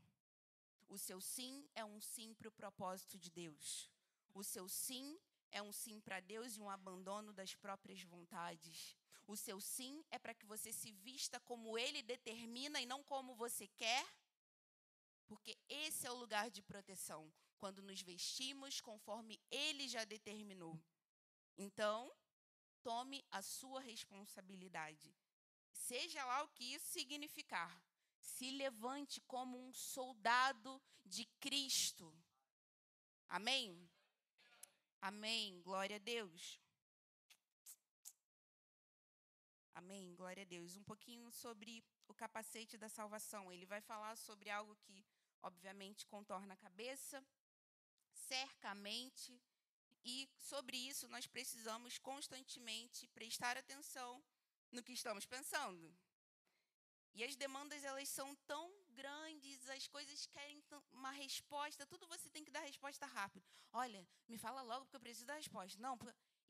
O 0.87 0.97
seu 0.97 1.21
sim 1.21 1.69
é 1.75 1.85
um 1.85 1.99
sim 2.01 2.33
para 2.33 2.47
o 2.47 2.51
propósito 2.51 3.17
de 3.17 3.29
Deus. 3.29 3.91
O 4.33 4.43
seu 4.43 4.67
sim 4.67 5.19
é 5.51 5.61
um 5.61 5.71
sim 5.71 5.99
para 5.99 6.19
Deus 6.19 6.55
e 6.55 6.61
um 6.61 6.69
abandono 6.69 7.31
das 7.31 7.53
próprias 7.55 8.01
vontades. 8.01 8.97
O 9.27 9.35
seu 9.35 9.61
sim 9.61 10.03
é 10.09 10.17
para 10.17 10.33
que 10.33 10.45
você 10.45 10.71
se 10.73 10.91
vista 10.91 11.39
como 11.41 11.77
Ele 11.77 12.01
determina 12.01 12.81
e 12.81 12.85
não 12.85 13.03
como 13.03 13.35
você 13.35 13.67
quer. 13.67 14.05
Porque 15.27 15.55
esse 15.69 16.07
é 16.07 16.11
o 16.11 16.15
lugar 16.15 16.49
de 16.49 16.63
proteção, 16.63 17.31
quando 17.59 17.81
nos 17.81 18.01
vestimos 18.01 18.81
conforme 18.81 19.39
Ele 19.51 19.87
já 19.87 20.03
determinou. 20.05 20.81
Então, 21.57 22.11
tome 22.81 23.23
a 23.29 23.41
sua 23.41 23.81
responsabilidade. 23.81 25.13
Seja 25.71 26.23
lá 26.25 26.43
o 26.43 26.49
que 26.49 26.63
isso 26.75 26.87
significar. 26.87 27.71
Se 28.19 28.51
levante 28.51 29.21
como 29.21 29.57
um 29.57 29.73
soldado 29.73 30.81
de 31.05 31.25
Cristo. 31.39 32.07
Amém? 33.27 33.89
Amém. 35.01 35.61
Glória 35.61 35.97
a 35.97 35.99
Deus. 35.99 36.59
Amém. 39.73 40.13
Glória 40.15 40.43
a 40.43 40.45
Deus. 40.45 40.75
Um 40.75 40.83
pouquinho 40.83 41.31
sobre 41.31 41.83
o 42.07 42.13
capacete 42.13 42.77
da 42.77 42.89
salvação. 42.89 43.51
Ele 43.51 43.65
vai 43.65 43.81
falar 43.81 44.15
sobre 44.17 44.49
algo 44.49 44.75
que, 44.77 45.05
obviamente, 45.41 46.05
contorna 46.05 46.53
a 46.53 46.57
cabeça, 46.57 47.25
cerca 48.13 48.71
a 48.71 48.75
mente, 48.75 49.41
e 50.03 50.29
sobre 50.37 50.77
isso 50.77 51.07
nós 51.07 51.27
precisamos 51.27 51.97
constantemente 51.97 53.07
prestar 53.09 53.57
atenção 53.57 54.23
no 54.71 54.83
que 54.83 54.93
estamos 54.93 55.25
pensando. 55.25 55.95
E 57.13 57.23
as 57.23 57.35
demandas 57.35 57.83
elas 57.83 58.07
são 58.07 58.35
tão 58.47 58.71
grandes, 58.89 59.69
as 59.69 59.87
coisas 59.87 60.25
querem 60.27 60.63
uma 60.91 61.11
resposta, 61.11 61.85
tudo 61.85 62.07
você 62.07 62.29
tem 62.29 62.43
que 62.43 62.51
dar 62.51 62.61
resposta 62.61 63.05
rápido. 63.05 63.45
Olha, 63.73 64.07
me 64.27 64.37
fala 64.37 64.61
logo 64.61 64.85
porque 64.85 64.95
eu 64.95 65.01
preciso 65.01 65.25
da 65.25 65.35
resposta. 65.35 65.81
Não, 65.81 65.97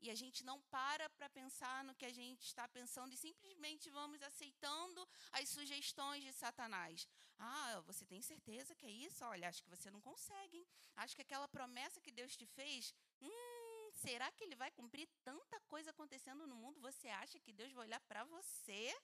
e 0.00 0.10
a 0.10 0.14
gente 0.14 0.44
não 0.44 0.60
para 0.62 1.08
para 1.10 1.28
pensar 1.28 1.84
no 1.84 1.94
que 1.94 2.06
a 2.06 2.12
gente 2.12 2.46
está 2.46 2.66
pensando 2.68 3.12
e 3.12 3.16
simplesmente 3.16 3.90
vamos 3.90 4.22
aceitando 4.22 5.08
as 5.32 5.48
sugestões 5.48 6.22
de 6.24 6.32
Satanás. 6.32 7.06
Ah, 7.38 7.82
você 7.86 8.04
tem 8.04 8.20
certeza 8.22 8.74
que 8.74 8.86
é 8.86 8.90
isso? 8.90 9.24
Olha, 9.24 9.48
acho 9.48 9.62
que 9.62 9.70
você 9.70 9.90
não 9.90 10.00
consegue. 10.00 10.66
Acho 10.96 11.14
que 11.16 11.22
aquela 11.22 11.48
promessa 11.48 12.00
que 12.00 12.12
Deus 12.12 12.36
te 12.36 12.46
fez, 12.46 12.94
hum, 13.20 13.90
será 13.92 14.30
que 14.32 14.44
ele 14.44 14.54
vai 14.54 14.70
cumprir 14.70 15.08
tanta 15.24 15.60
coisa 15.62 15.90
acontecendo 15.90 16.46
no 16.46 16.56
mundo? 16.56 16.80
Você 16.80 17.08
acha 17.08 17.38
que 17.38 17.52
Deus 17.52 17.72
vai 17.72 17.86
olhar 17.86 18.00
para 18.00 18.24
você? 18.24 18.94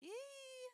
Ih, 0.00 0.70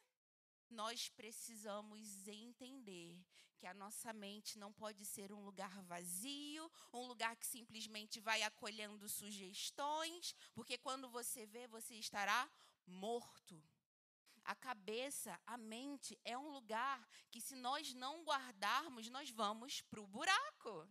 nós 0.70 1.09
precisamos 1.11 2.27
entender 2.27 3.25
que 3.62 3.66
a 3.68 3.75
nossa 3.75 4.12
mente 4.12 4.59
não 4.59 4.72
pode 4.72 5.05
ser 5.05 5.33
um 5.33 5.44
lugar 5.44 5.70
vazio, 5.85 6.68
um 6.92 7.07
lugar 7.07 7.37
que 7.37 7.46
simplesmente 7.46 8.18
vai 8.18 8.42
acolhendo 8.42 9.09
sugestões, 9.09 10.35
porque 10.53 10.77
quando 10.77 11.09
você 11.09 11.46
vê, 11.46 11.68
você 11.68 11.94
estará 11.94 12.51
morto. 12.85 13.62
A 14.42 14.57
cabeça, 14.57 15.40
a 15.46 15.57
mente, 15.57 16.18
é 16.25 16.37
um 16.37 16.48
lugar 16.48 17.09
que, 17.31 17.40
se 17.40 17.55
nós 17.55 17.94
não 17.94 18.25
guardarmos, 18.25 19.09
nós 19.09 19.31
vamos 19.31 19.81
para 19.83 20.01
o 20.01 20.09
buraco. 20.09 20.88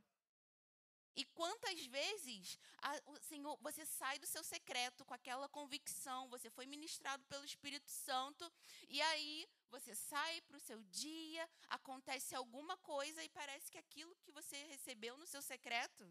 E 1.14 1.26
quantas 1.26 1.86
vezes 1.88 2.58
a, 2.82 3.02
o 3.08 3.20
Senhor, 3.20 3.58
você 3.60 3.86
sai 3.86 4.18
do 4.18 4.26
seu 4.26 4.46
secreto 4.46 5.04
com 5.04 5.14
aquela 5.14 5.50
convicção, 5.50 6.30
você 6.30 6.50
foi 6.50 6.66
ministrado 6.66 7.22
pelo 7.26 7.44
Espírito 7.44 7.92
Santo, 7.92 8.50
e 8.88 9.02
aí 9.02 9.46
você 9.72 9.96
sai 9.96 10.42
para 10.42 10.58
o 10.58 10.66
seu 10.70 10.80
dia, 10.84 11.50
acontece 11.70 12.36
alguma 12.36 12.76
coisa 12.78 13.24
e 13.24 13.30
parece 13.30 13.72
que 13.72 13.78
aquilo 13.78 14.16
que 14.18 14.32
você 14.32 14.58
recebeu 14.66 15.18
no 15.18 15.26
seu 15.26 15.42
secreto, 15.42 16.06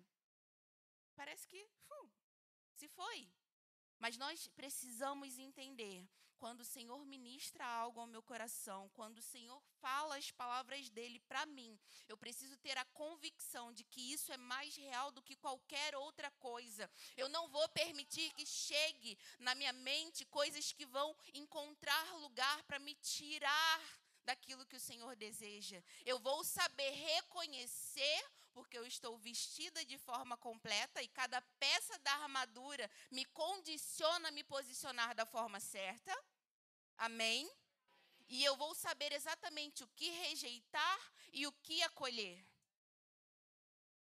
parece 1.14 1.46
que 1.46 1.62
fu, 1.86 2.10
se 2.74 2.88
foi. 2.88 3.30
Mas 3.98 4.16
nós 4.16 4.48
precisamos 4.48 5.38
entender 5.38 6.08
quando 6.40 6.60
o 6.60 6.64
Senhor 6.64 7.04
ministra 7.04 7.66
algo 7.66 8.00
ao 8.00 8.06
meu 8.06 8.22
coração, 8.22 8.90
quando 8.94 9.18
o 9.18 9.22
Senhor 9.22 9.60
fala 9.82 10.16
as 10.16 10.30
palavras 10.30 10.88
dele 10.88 11.20
para 11.28 11.44
mim, 11.44 11.78
eu 12.08 12.16
preciso 12.16 12.56
ter 12.56 12.78
a 12.78 12.84
convicção 12.86 13.74
de 13.74 13.84
que 13.84 14.00
isso 14.14 14.32
é 14.32 14.38
mais 14.38 14.74
real 14.74 15.12
do 15.12 15.22
que 15.22 15.36
qualquer 15.36 15.94
outra 15.94 16.30
coisa. 16.32 16.90
Eu 17.14 17.28
não 17.28 17.46
vou 17.48 17.68
permitir 17.68 18.32
que 18.32 18.46
chegue 18.46 19.18
na 19.38 19.54
minha 19.54 19.72
mente 19.74 20.24
coisas 20.24 20.72
que 20.72 20.86
vão 20.86 21.14
encontrar 21.34 22.14
lugar 22.14 22.62
para 22.62 22.78
me 22.78 22.94
tirar 22.94 23.80
daquilo 24.24 24.64
que 24.64 24.76
o 24.76 24.80
Senhor 24.80 25.14
deseja. 25.16 25.82
Eu 26.06 26.18
vou 26.18 26.42
saber 26.42 26.90
reconhecer 26.90 28.24
porque 28.50 28.76
eu 28.76 28.86
estou 28.86 29.18
vestida 29.18 29.84
de 29.84 29.98
forma 29.98 30.36
completa 30.36 31.02
e 31.02 31.08
cada 31.08 31.40
peça 31.58 31.98
da 32.00 32.12
armadura 32.12 32.90
me 33.10 33.24
condiciona 33.26 34.28
a 34.28 34.32
me 34.32 34.44
posicionar 34.44 35.14
da 35.14 35.26
forma 35.26 35.60
certa. 35.60 36.16
Amém? 36.96 37.50
E 38.28 38.44
eu 38.44 38.56
vou 38.56 38.74
saber 38.74 39.12
exatamente 39.12 39.82
o 39.82 39.88
que 39.88 40.08
rejeitar 40.10 41.12
e 41.32 41.46
o 41.46 41.52
que 41.52 41.82
acolher. 41.82 42.46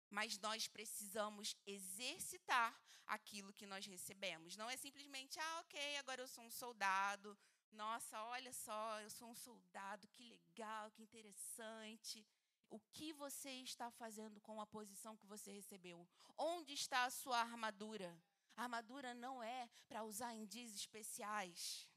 Mas 0.10 0.38
nós 0.40 0.68
precisamos 0.68 1.56
exercitar 1.66 2.78
aquilo 3.06 3.54
que 3.54 3.66
nós 3.66 3.86
recebemos. 3.86 4.58
Não 4.58 4.70
é 4.70 4.76
simplesmente, 4.78 5.40
ah, 5.40 5.60
ok, 5.62 5.98
agora 5.98 6.22
eu 6.22 6.28
sou 6.28 6.44
um 6.44 6.52
soldado. 6.52 7.38
Nossa, 7.72 8.22
olha 8.24 8.52
só, 8.54 9.02
eu 9.02 9.10
sou 9.10 9.30
um 9.30 9.36
soldado, 9.36 10.08
que 10.10 10.24
legal, 10.24 10.92
que 10.92 11.04
interessante. 11.04 12.26
O 12.70 12.80
que 12.92 13.14
você 13.14 13.50
está 13.50 13.90
fazendo 13.92 14.42
com 14.42 14.60
a 14.60 14.68
posição 14.68 15.16
que 15.16 15.26
você 15.26 15.52
recebeu? 15.52 16.08
Onde 16.38 16.74
está 16.74 17.06
a 17.06 17.10
sua 17.10 17.40
armadura? 17.40 18.22
A 18.56 18.64
armadura 18.64 19.14
não 19.14 19.42
é 19.42 19.70
para 19.88 20.04
usar 20.04 20.34
em 20.34 20.46
dias 20.46 20.74
especiais. 20.74 21.88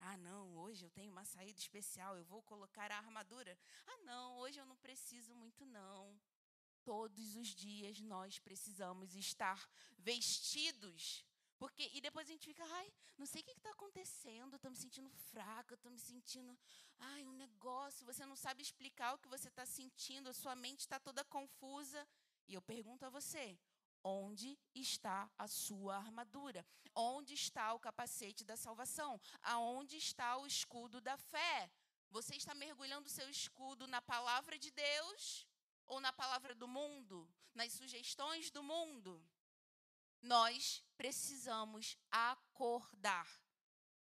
Ah, 0.00 0.16
não, 0.16 0.56
hoje 0.56 0.84
eu 0.84 0.90
tenho 0.90 1.10
uma 1.10 1.24
saída 1.24 1.58
especial, 1.58 2.16
eu 2.16 2.24
vou 2.24 2.42
colocar 2.42 2.90
a 2.90 2.96
armadura. 2.96 3.58
Ah, 3.86 3.98
não, 4.04 4.38
hoje 4.38 4.58
eu 4.58 4.64
não 4.64 4.76
preciso 4.76 5.34
muito, 5.34 5.66
não. 5.66 6.18
Todos 6.84 7.36
os 7.36 7.48
dias 7.48 8.00
nós 8.00 8.38
precisamos 8.38 9.14
estar 9.14 9.68
vestidos 9.98 11.26
porque, 11.58 11.90
e 11.92 12.00
depois 12.00 12.28
a 12.28 12.32
gente 12.32 12.46
fica, 12.46 12.64
ai, 12.64 12.92
não 13.16 13.26
sei 13.26 13.42
o 13.42 13.44
que 13.44 13.50
está 13.50 13.70
acontecendo, 13.70 14.56
estou 14.56 14.70
me 14.70 14.76
sentindo 14.76 15.10
fraca, 15.10 15.74
estou 15.74 15.90
me 15.90 15.98
sentindo, 15.98 16.56
ai, 16.98 17.26
um 17.26 17.32
negócio, 17.32 18.06
você 18.06 18.24
não 18.24 18.36
sabe 18.36 18.62
explicar 18.62 19.14
o 19.14 19.18
que 19.18 19.28
você 19.28 19.48
está 19.48 19.66
sentindo, 19.66 20.28
a 20.28 20.32
sua 20.32 20.54
mente 20.54 20.80
está 20.80 21.00
toda 21.00 21.24
confusa. 21.24 22.06
E 22.46 22.54
eu 22.54 22.62
pergunto 22.62 23.04
a 23.04 23.10
você, 23.10 23.58
onde 24.04 24.58
está 24.74 25.28
a 25.36 25.48
sua 25.48 25.96
armadura? 25.96 26.64
Onde 26.94 27.34
está 27.34 27.74
o 27.74 27.80
capacete 27.80 28.44
da 28.44 28.56
salvação? 28.56 29.20
Aonde 29.42 29.96
está 29.96 30.36
o 30.38 30.46
escudo 30.46 31.00
da 31.00 31.16
fé? 31.16 31.70
Você 32.10 32.36
está 32.36 32.54
mergulhando 32.54 33.08
seu 33.08 33.28
escudo 33.28 33.86
na 33.86 34.00
palavra 34.00 34.58
de 34.58 34.70
Deus 34.70 35.46
ou 35.86 36.00
na 36.00 36.12
palavra 36.12 36.54
do 36.54 36.68
mundo? 36.68 37.28
Nas 37.54 37.72
sugestões 37.72 38.50
do 38.50 38.62
mundo? 38.62 39.22
Nós 40.22 40.84
precisamos 40.96 41.96
acordar. 42.10 43.28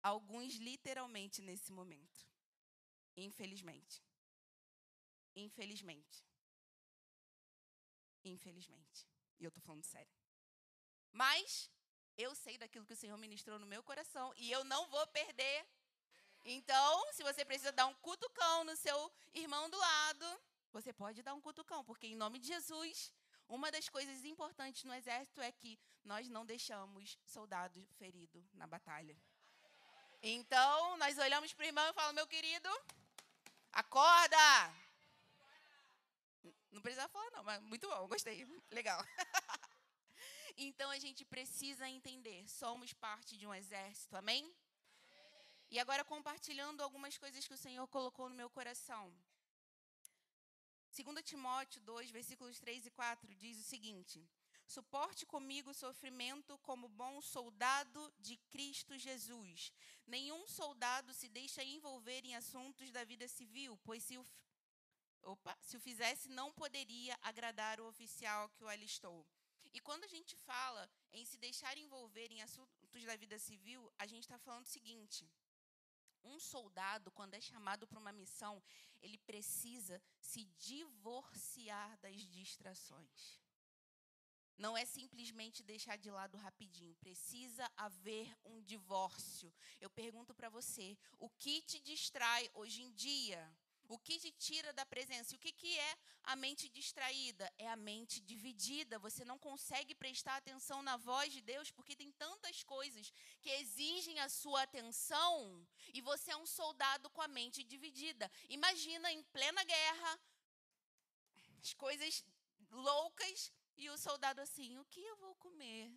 Alguns 0.02 0.54
literalmente 0.54 1.42
nesse 1.42 1.72
momento. 1.72 2.26
Infelizmente. 3.16 4.02
Infelizmente. 5.34 6.24
Infelizmente. 8.24 9.08
E 9.40 9.44
eu 9.44 9.48
estou 9.48 9.62
falando 9.62 9.84
sério. 9.84 10.12
Mas 11.10 11.70
eu 12.16 12.34
sei 12.34 12.58
daquilo 12.58 12.86
que 12.86 12.92
o 12.92 12.96
Senhor 12.96 13.16
ministrou 13.16 13.58
no 13.58 13.66
meu 13.66 13.82
coração 13.82 14.32
e 14.36 14.50
eu 14.50 14.64
não 14.64 14.86
vou 14.88 15.06
perder. 15.08 15.66
Então, 16.44 17.12
se 17.12 17.22
você 17.22 17.44
precisa 17.44 17.72
dar 17.72 17.86
um 17.86 17.94
cutucão 17.94 18.64
no 18.64 18.76
seu 18.76 19.12
irmão 19.34 19.68
do 19.68 19.76
lado, 19.76 20.40
você 20.72 20.92
pode 20.92 21.22
dar 21.22 21.34
um 21.34 21.40
cutucão, 21.40 21.84
porque 21.84 22.06
em 22.06 22.16
nome 22.16 22.38
de 22.38 22.48
Jesus, 22.48 23.12
uma 23.48 23.70
das 23.70 23.88
coisas 23.88 24.24
importantes 24.24 24.84
no 24.84 24.94
exército 24.94 25.40
é 25.40 25.50
que 25.50 25.78
nós 26.04 26.28
não 26.28 26.44
deixamos 26.44 27.18
soldado 27.24 27.84
ferido 27.98 28.46
na 28.52 28.66
batalha. 28.66 29.16
Então, 30.22 30.96
nós 30.98 31.16
olhamos 31.18 31.52
para 31.52 31.64
o 31.64 31.66
irmão 31.66 31.88
e 31.88 31.92
falamos, 31.92 32.16
meu 32.16 32.26
querido, 32.26 32.68
acorda! 33.72 34.36
Não 36.70 36.82
precisa 36.82 37.08
falar, 37.08 37.30
não, 37.30 37.42
mas 37.42 37.62
muito 37.62 37.88
bom, 37.88 38.06
gostei. 38.08 38.46
Legal. 38.70 39.02
então, 40.56 40.90
a 40.90 40.98
gente 40.98 41.24
precisa 41.24 41.88
entender, 41.88 42.46
somos 42.48 42.92
parte 42.92 43.36
de 43.36 43.46
um 43.46 43.54
exército, 43.54 44.16
amém? 44.16 44.54
E 45.70 45.78
agora, 45.78 46.04
compartilhando 46.04 46.82
algumas 46.82 47.16
coisas 47.16 47.46
que 47.46 47.54
o 47.54 47.58
Senhor 47.58 47.86
colocou 47.88 48.28
no 48.28 48.34
meu 48.34 48.50
coração. 48.50 49.14
2 50.98 51.22
Timóteo 51.22 51.80
2, 51.82 52.10
versículos 52.10 52.58
3 52.58 52.86
e 52.86 52.90
4 52.90 53.32
diz 53.36 53.56
o 53.60 53.62
seguinte: 53.62 54.28
Suporte 54.66 55.24
comigo 55.24 55.70
o 55.70 55.74
sofrimento 55.74 56.58
como 56.58 56.88
bom 56.88 57.20
soldado 57.20 58.12
de 58.18 58.36
Cristo 58.50 58.98
Jesus. 58.98 59.72
Nenhum 60.04 60.48
soldado 60.48 61.14
se 61.14 61.28
deixa 61.28 61.62
envolver 61.62 62.24
em 62.24 62.34
assuntos 62.34 62.90
da 62.90 63.04
vida 63.04 63.28
civil, 63.28 63.78
pois 63.84 64.02
se 64.02 64.18
o 64.18 64.26
opa, 65.22 65.56
se 65.60 65.76
o 65.76 65.80
fizesse, 65.80 66.28
não 66.28 66.52
poderia 66.52 67.16
agradar 67.22 67.80
o 67.80 67.86
oficial 67.86 68.48
que 68.50 68.64
o 68.64 68.68
alistou. 68.68 69.24
E 69.72 69.80
quando 69.80 70.02
a 70.02 70.08
gente 70.08 70.36
fala 70.36 70.90
em 71.12 71.24
se 71.24 71.36
deixar 71.38 71.78
envolver 71.78 72.32
em 72.32 72.42
assuntos 72.42 73.04
da 73.04 73.14
vida 73.14 73.38
civil, 73.38 73.88
a 73.98 74.06
gente 74.06 74.24
está 74.24 74.38
falando 74.38 74.64
o 74.64 74.74
seguinte: 74.76 75.30
um 76.24 76.38
soldado, 76.38 77.10
quando 77.10 77.34
é 77.34 77.40
chamado 77.40 77.86
para 77.86 77.98
uma 77.98 78.12
missão, 78.12 78.62
ele 79.00 79.18
precisa 79.18 80.00
se 80.20 80.44
divorciar 80.58 81.98
das 81.98 82.16
distrações. 82.26 83.40
Não 84.56 84.76
é 84.76 84.84
simplesmente 84.84 85.62
deixar 85.62 85.96
de 85.96 86.10
lado 86.10 86.36
rapidinho, 86.36 86.96
precisa 86.96 87.70
haver 87.76 88.36
um 88.44 88.60
divórcio. 88.60 89.54
Eu 89.80 89.88
pergunto 89.88 90.34
para 90.34 90.48
você: 90.48 90.98
o 91.18 91.30
que 91.30 91.62
te 91.62 91.78
distrai 91.78 92.50
hoje 92.54 92.82
em 92.82 92.92
dia? 92.92 93.56
O 93.88 93.98
que 93.98 94.18
te 94.18 94.30
tira 94.32 94.70
da 94.72 94.84
presença? 94.84 95.34
O 95.34 95.38
que, 95.38 95.50
que 95.50 95.78
é 95.78 95.96
a 96.24 96.36
mente 96.36 96.68
distraída? 96.68 97.50
É 97.56 97.68
a 97.68 97.76
mente 97.76 98.20
dividida. 98.20 98.98
Você 98.98 99.24
não 99.24 99.38
consegue 99.38 99.94
prestar 99.94 100.36
atenção 100.36 100.82
na 100.82 100.98
voz 100.98 101.32
de 101.32 101.40
Deus 101.40 101.70
porque 101.70 101.96
tem 101.96 102.12
tantas 102.12 102.62
coisas 102.62 103.10
que 103.40 103.48
exigem 103.48 104.20
a 104.20 104.28
sua 104.28 104.62
atenção 104.62 105.66
e 105.94 106.02
você 106.02 106.32
é 106.32 106.36
um 106.36 106.44
soldado 106.44 107.08
com 107.08 107.22
a 107.22 107.28
mente 107.28 107.64
dividida. 107.64 108.30
Imagina 108.50 109.10
em 109.10 109.22
plena 109.22 109.64
guerra, 109.64 110.20
as 111.62 111.72
coisas 111.72 112.22
loucas 112.70 113.50
e 113.74 113.88
o 113.88 113.96
soldado 113.96 114.42
assim: 114.42 114.78
o 114.78 114.84
que 114.84 115.00
eu 115.00 115.16
vou 115.16 115.34
comer? 115.36 115.90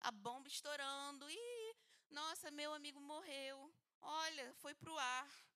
A 0.00 0.10
bomba 0.10 0.48
estourando. 0.48 1.30
e 1.30 1.76
nossa, 2.10 2.50
meu 2.50 2.72
amigo 2.74 3.00
morreu. 3.00 3.72
Olha, 4.00 4.52
foi 4.54 4.74
para 4.74 4.90
o 4.90 4.98
ar. 4.98 5.47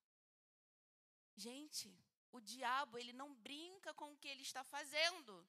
Gente, 1.36 1.94
o 2.30 2.40
diabo, 2.40 2.98
ele 2.98 3.12
não 3.12 3.34
brinca 3.34 3.92
com 3.94 4.12
o 4.12 4.16
que 4.16 4.28
ele 4.28 4.42
está 4.42 4.62
fazendo. 4.64 5.46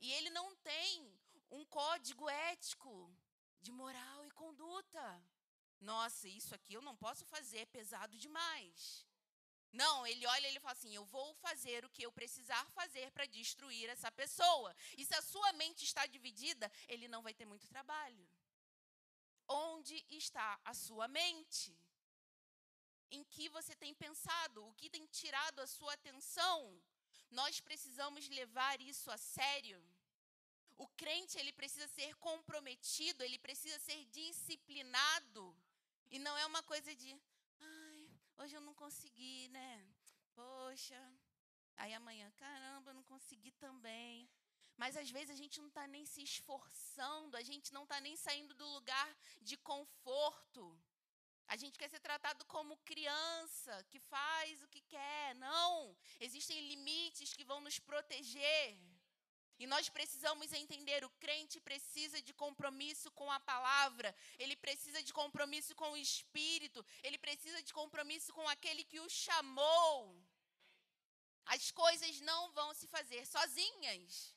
E 0.00 0.12
ele 0.12 0.30
não 0.30 0.54
tem 0.56 1.18
um 1.50 1.64
código 1.64 2.28
ético 2.28 3.14
de 3.60 3.72
moral 3.72 4.24
e 4.24 4.30
conduta. 4.30 5.22
Nossa, 5.80 6.28
isso 6.28 6.54
aqui 6.54 6.74
eu 6.74 6.82
não 6.82 6.96
posso 6.96 7.24
fazer, 7.24 7.58
é 7.58 7.66
pesado 7.66 8.18
demais. 8.18 9.06
Não, 9.72 10.06
ele 10.06 10.26
olha 10.26 10.46
e 10.46 10.50
ele 10.50 10.60
fala 10.60 10.72
assim: 10.72 10.94
eu 10.94 11.04
vou 11.04 11.34
fazer 11.34 11.84
o 11.84 11.90
que 11.90 12.02
eu 12.02 12.12
precisar 12.12 12.64
fazer 12.70 13.10
para 13.12 13.26
destruir 13.26 13.88
essa 13.90 14.10
pessoa. 14.10 14.74
E 14.96 15.04
se 15.04 15.14
a 15.14 15.22
sua 15.22 15.52
mente 15.52 15.84
está 15.84 16.06
dividida, 16.06 16.70
ele 16.88 17.08
não 17.08 17.22
vai 17.22 17.34
ter 17.34 17.44
muito 17.44 17.68
trabalho. 17.68 18.26
Onde 19.48 20.04
está 20.08 20.58
a 20.64 20.74
sua 20.74 21.06
mente? 21.08 21.78
Em 23.10 23.24
que 23.24 23.48
você 23.48 23.74
tem 23.74 23.94
pensado, 23.94 24.64
o 24.66 24.74
que 24.74 24.90
tem 24.90 25.06
tirado 25.06 25.60
a 25.60 25.66
sua 25.66 25.92
atenção. 25.94 26.80
Nós 27.30 27.60
precisamos 27.60 28.28
levar 28.28 28.80
isso 28.80 29.10
a 29.10 29.16
sério. 29.16 29.82
O 30.78 30.86
crente, 30.88 31.38
ele 31.38 31.52
precisa 31.52 31.88
ser 31.88 32.14
comprometido, 32.16 33.22
ele 33.22 33.38
precisa 33.38 33.78
ser 33.78 34.04
disciplinado. 34.06 35.56
E 36.10 36.18
não 36.18 36.36
é 36.36 36.46
uma 36.46 36.62
coisa 36.62 36.94
de, 36.94 37.18
ai, 37.60 38.10
hoje 38.38 38.54
eu 38.54 38.60
não 38.60 38.74
consegui, 38.74 39.48
né? 39.48 39.86
Poxa. 40.34 41.00
Aí 41.76 41.92
amanhã, 41.94 42.30
caramba, 42.36 42.90
eu 42.90 42.94
não 42.94 43.02
consegui 43.04 43.52
também. 43.52 44.28
Mas 44.76 44.96
às 44.96 45.10
vezes 45.10 45.30
a 45.30 45.38
gente 45.42 45.58
não 45.60 45.68
está 45.68 45.86
nem 45.86 46.04
se 46.04 46.22
esforçando, 46.22 47.36
a 47.36 47.42
gente 47.42 47.72
não 47.72 47.84
está 47.84 47.98
nem 48.00 48.14
saindo 48.14 48.54
do 48.54 48.66
lugar 48.66 49.16
de 49.40 49.56
conforto. 49.56 50.78
A 51.48 51.56
gente 51.56 51.78
quer 51.78 51.88
ser 51.88 52.00
tratado 52.00 52.44
como 52.46 52.76
criança 52.78 53.84
que 53.90 54.00
faz 54.00 54.62
o 54.62 54.68
que 54.68 54.82
quer. 54.82 55.34
Não. 55.36 55.96
Existem 56.20 56.68
limites 56.68 57.32
que 57.32 57.44
vão 57.44 57.60
nos 57.60 57.78
proteger. 57.78 58.78
E 59.58 59.66
nós 59.66 59.88
precisamos 59.88 60.52
entender: 60.52 61.04
o 61.04 61.10
crente 61.10 61.60
precisa 61.60 62.20
de 62.20 62.34
compromisso 62.34 63.10
com 63.12 63.30
a 63.30 63.40
palavra, 63.40 64.14
ele 64.38 64.56
precisa 64.56 65.02
de 65.02 65.12
compromisso 65.12 65.74
com 65.74 65.92
o 65.92 65.96
Espírito, 65.96 66.84
ele 67.02 67.18
precisa 67.18 67.62
de 67.62 67.72
compromisso 67.72 68.32
com 68.32 68.46
aquele 68.48 68.84
que 68.84 69.00
o 69.00 69.08
chamou. 69.08 70.22
As 71.46 71.70
coisas 71.70 72.20
não 72.20 72.50
vão 72.52 72.74
se 72.74 72.86
fazer 72.88 73.24
sozinhas. 73.26 74.35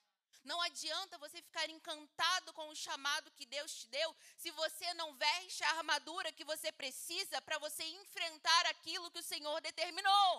Não 0.50 0.60
adianta 0.68 1.22
você 1.24 1.40
ficar 1.48 1.70
encantado 1.70 2.52
com 2.58 2.68
o 2.70 2.80
chamado 2.84 3.34
que 3.38 3.46
Deus 3.56 3.72
te 3.80 3.88
deu 3.98 4.10
se 4.42 4.50
você 4.62 4.88
não 4.96 5.10
veste 5.26 5.64
a 5.64 5.74
armadura 5.78 6.32
que 6.38 6.50
você 6.52 6.72
precisa 6.72 7.40
para 7.48 7.60
você 7.66 7.84
enfrentar 8.02 8.64
aquilo 8.68 9.12
que 9.12 9.20
o 9.20 9.30
Senhor 9.32 9.58
determinou. 9.62 10.32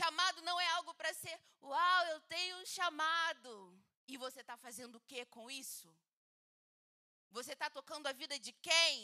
Chamado 0.00 0.42
não 0.42 0.56
é 0.60 0.68
algo 0.78 0.92
para 0.94 1.14
ser, 1.14 1.36
uau, 1.62 2.06
eu 2.06 2.20
tenho 2.22 2.56
um 2.62 2.66
chamado. 2.66 3.52
E 4.08 4.16
você 4.24 4.40
está 4.40 4.56
fazendo 4.56 4.96
o 4.96 5.04
que 5.08 5.24
com 5.26 5.48
isso? 5.48 5.88
Você 7.30 7.52
está 7.52 7.70
tocando 7.70 8.08
a 8.08 8.18
vida 8.22 8.36
de 8.46 8.52
quem? 8.68 8.96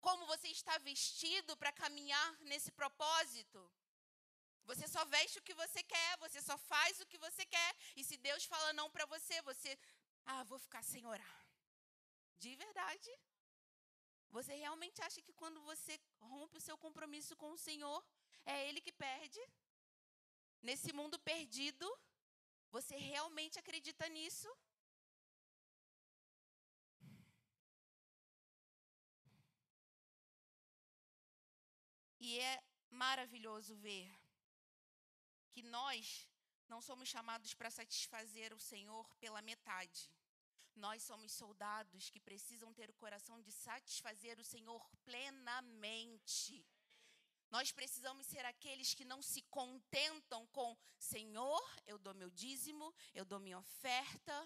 Como 0.00 0.30
você 0.32 0.48
está 0.48 0.78
vestido 0.78 1.54
para 1.58 1.78
caminhar 1.82 2.30
nesse 2.50 2.70
propósito? 2.80 3.60
Você 4.70 4.86
só 4.88 5.04
veste 5.04 5.38
o 5.38 5.42
que 5.42 5.54
você 5.54 5.82
quer, 5.82 6.18
você 6.18 6.40
só 6.40 6.56
faz 6.56 7.00
o 7.00 7.06
que 7.06 7.18
você 7.18 7.44
quer. 7.44 7.70
E 7.96 8.04
se 8.08 8.16
Deus 8.16 8.44
fala 8.44 8.72
não 8.72 8.90
para 8.90 9.06
você, 9.06 9.40
você, 9.42 9.78
ah, 10.24 10.42
vou 10.44 10.58
ficar 10.58 10.82
sem 10.82 11.06
orar. 11.06 11.46
De 12.38 12.54
verdade. 12.56 13.10
Você 14.30 14.54
realmente 14.54 15.00
acha 15.02 15.22
que 15.22 15.32
quando 15.32 15.60
você 15.62 16.00
rompe 16.18 16.56
o 16.58 16.60
seu 16.60 16.76
compromisso 16.76 17.36
com 17.36 17.52
o 17.52 17.58
Senhor, 17.58 18.04
é 18.44 18.68
Ele 18.68 18.80
que 18.80 18.92
perde? 18.92 19.40
Nesse 20.60 20.92
mundo 20.92 21.18
perdido, 21.20 21.86
você 22.70 22.96
realmente 22.96 23.58
acredita 23.58 24.08
nisso? 24.08 24.48
E 32.18 32.40
é 32.40 32.62
maravilhoso 32.90 33.76
ver 33.76 34.23
que 35.54 35.62
nós 35.62 36.28
não 36.68 36.80
somos 36.88 37.08
chamados 37.08 37.54
para 37.54 37.70
satisfazer 37.70 38.52
o 38.52 38.58
Senhor 38.58 39.06
pela 39.22 39.40
metade. 39.50 40.10
Nós 40.74 41.04
somos 41.04 41.32
soldados 41.32 42.10
que 42.10 42.18
precisam 42.18 42.74
ter 42.74 42.90
o 42.90 43.00
coração 43.04 43.40
de 43.40 43.52
satisfazer 43.52 44.40
o 44.40 44.44
Senhor 44.44 44.82
plenamente. 45.04 46.66
Nós 47.48 47.70
precisamos 47.70 48.26
ser 48.26 48.44
aqueles 48.44 48.94
que 48.94 49.04
não 49.04 49.22
se 49.22 49.42
contentam 49.42 50.44
com 50.48 50.76
Senhor, 50.98 51.64
eu 51.86 51.98
dou 51.98 52.12
meu 52.12 52.30
dízimo, 52.30 52.92
eu 53.14 53.24
dou 53.24 53.38
minha 53.38 53.58
oferta, 53.58 54.36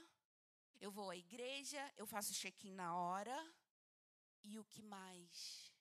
eu 0.79 0.90
vou 0.90 1.09
à 1.09 1.16
igreja, 1.16 1.83
eu 1.97 2.07
faço 2.07 2.35
check-in 2.35 2.75
na 2.75 2.94
hora. 2.94 3.38
E 4.42 4.59
o 4.59 4.64
que 4.66 4.83
mais? 4.83 5.73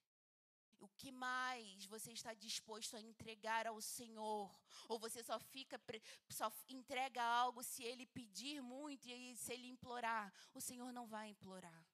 O 0.79 0.87
que 0.89 1.11
mais 1.11 1.85
você 1.85 2.11
está 2.11 2.33
disposto 2.33 2.95
a 2.95 3.01
entregar 3.01 3.65
ao 3.65 3.81
Senhor? 3.81 4.55
Ou 4.87 4.99
você 4.99 5.23
só 5.23 5.39
fica 5.39 5.81
só 6.29 6.51
entrega 6.69 7.23
algo 7.23 7.63
se 7.63 7.83
ele 7.83 8.05
pedir 8.05 8.61
muito 8.61 9.07
e 9.07 9.35
se 9.35 9.53
ele 9.53 9.67
implorar? 9.67 10.31
O 10.53 10.61
Senhor 10.61 10.91
não 10.93 11.07
vai 11.07 11.29
implorar. 11.29 11.85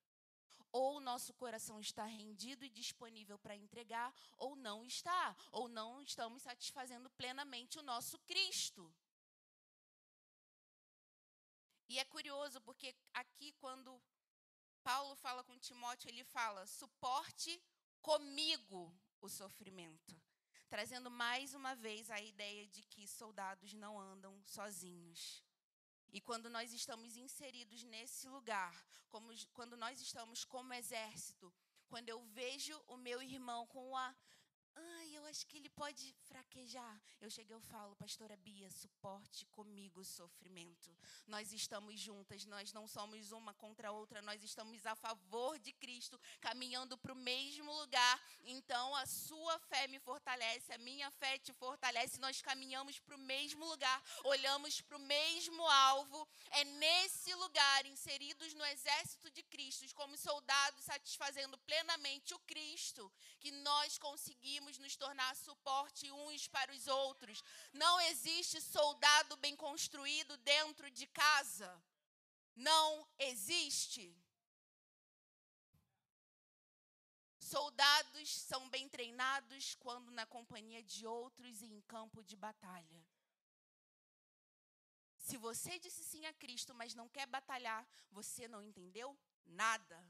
Ou 0.72 0.98
o 0.98 1.00
nosso 1.00 1.34
coração 1.36 1.80
está 1.80 2.04
rendido 2.04 2.66
e 2.66 2.70
disponível 2.70 3.38
para 3.38 3.56
entregar, 3.56 4.14
ou 4.38 4.56
não 4.56 4.84
está, 4.84 5.36
ou 5.52 5.68
não 5.68 6.02
estamos 6.02 6.42
satisfazendo 6.42 7.10
plenamente 7.12 7.78
o 7.78 7.84
nosso 7.84 8.18
Cristo. 8.20 8.92
E 11.88 12.00
é 12.00 12.06
curioso 12.06 12.60
porque 12.62 12.96
aqui 13.14 13.54
quando 13.54 14.02
Paulo 14.84 15.16
fala 15.16 15.44
com 15.44 15.58
Timóteo, 15.60 16.10
ele 16.10 16.24
fala: 16.24 16.66
suporte 16.66 17.62
comigo 18.04 18.94
o 19.22 19.30
sofrimento, 19.30 20.22
trazendo 20.68 21.10
mais 21.10 21.54
uma 21.54 21.74
vez 21.74 22.12
a 22.12 22.20
ideia 22.20 22.68
de 22.68 22.84
que 22.84 23.08
soldados 23.08 23.74
não 23.74 23.98
andam 23.98 24.44
sozinhos. 24.44 25.42
E 26.12 26.20
quando 26.20 26.50
nós 26.50 26.74
estamos 26.74 27.16
inseridos 27.16 27.82
nesse 27.86 28.28
lugar, 28.28 28.76
como, 29.08 29.32
quando 29.54 29.78
nós 29.78 30.02
estamos 30.02 30.44
como 30.44 30.74
exército, 30.74 31.52
quando 31.88 32.10
eu 32.10 32.22
vejo 32.26 32.78
o 32.88 32.98
meu 32.98 33.22
irmão 33.22 33.66
com 33.68 33.96
a 33.96 34.14
Ai, 34.76 35.16
eu 35.16 35.26
acho 35.26 35.46
que 35.46 35.58
ele 35.58 35.70
pode 35.70 36.14
fraquejar. 36.28 37.02
Eu 37.22 37.30
chego 37.30 37.54
e 37.54 37.62
falo, 37.62 37.96
pastora 37.96 38.36
Bia, 38.38 38.70
suporte 38.72 39.46
comigo 39.48 40.02
o 40.02 40.06
sofrimento. 40.06 40.96
Nós 41.28 41.52
estamos 41.52 42.00
juntas, 42.00 42.46
nós 42.46 42.74
não 42.74 42.88
somos 42.88 43.32
uma 43.32 43.54
contra 43.54 43.90
a 43.90 43.92
outra, 43.92 44.22
nós 44.22 44.44
estamos 44.44 44.86
a 44.86 44.96
favor 44.96 45.60
de 45.60 45.72
Cristo, 45.74 46.20
caminhando 46.42 46.98
para 46.98 47.14
o 47.14 47.16
mesmo 47.16 47.72
lugar. 47.72 48.22
Então, 48.46 48.96
a 48.96 49.06
sua 49.06 49.60
fé 49.60 49.88
me 49.88 50.00
fortalece, 50.00 50.74
a 50.74 50.78
minha 50.80 51.12
fé 51.12 51.38
te 51.38 51.54
fortalece. 51.54 52.20
Nós 52.20 52.42
caminhamos 52.42 53.00
para 53.00 53.16
o 53.16 53.20
mesmo 53.20 53.66
lugar, 53.66 54.04
olhamos 54.24 54.82
para 54.82 54.98
o 54.98 55.02
mesmo 55.02 55.64
alvo. 55.68 56.28
É 56.50 56.64
nesse 56.64 57.34
lugar, 57.36 57.86
inseridos 57.86 58.54
no 58.56 58.66
exército 58.66 59.30
de 59.30 59.44
Cristo, 59.44 59.94
como 59.94 60.18
soldados 60.18 60.84
satisfazendo 60.84 61.58
plenamente 61.60 62.34
o 62.34 62.40
Cristo, 62.40 63.12
que 63.40 63.52
nós 63.52 63.98
conseguimos 63.98 64.63
conseguimos 64.64 64.78
nos 64.78 64.96
tornar 64.96 65.36
suporte 65.36 66.12
uns 66.12 66.48
para 66.48 66.72
os 66.72 66.88
outros. 66.88 67.44
Não 67.74 68.00
existe 68.02 68.62
soldado 68.62 69.36
bem 69.38 69.56
construído 69.56 70.38
dentro 70.38 70.90
de 70.90 71.06
casa. 71.08 71.82
Não 72.56 73.08
existe. 73.20 74.16
Soldados 77.40 78.30
são 78.30 78.70
bem 78.70 78.88
treinados 78.88 79.76
quando 79.76 80.12
na 80.12 80.26
companhia 80.26 80.82
de 80.82 81.06
outros 81.06 81.62
e 81.62 81.66
em 81.66 81.82
campo 81.82 82.24
de 82.24 82.36
batalha. 82.36 83.06
Se 85.18 85.38
você 85.38 85.78
disse 85.80 86.04
sim 86.04 86.26
a 86.26 86.34
Cristo, 86.34 86.74
mas 86.74 86.96
não 86.96 87.08
quer 87.10 87.28
batalhar, 87.28 87.86
você 88.12 88.48
não 88.48 88.62
entendeu 88.62 89.18
nada. 89.46 90.04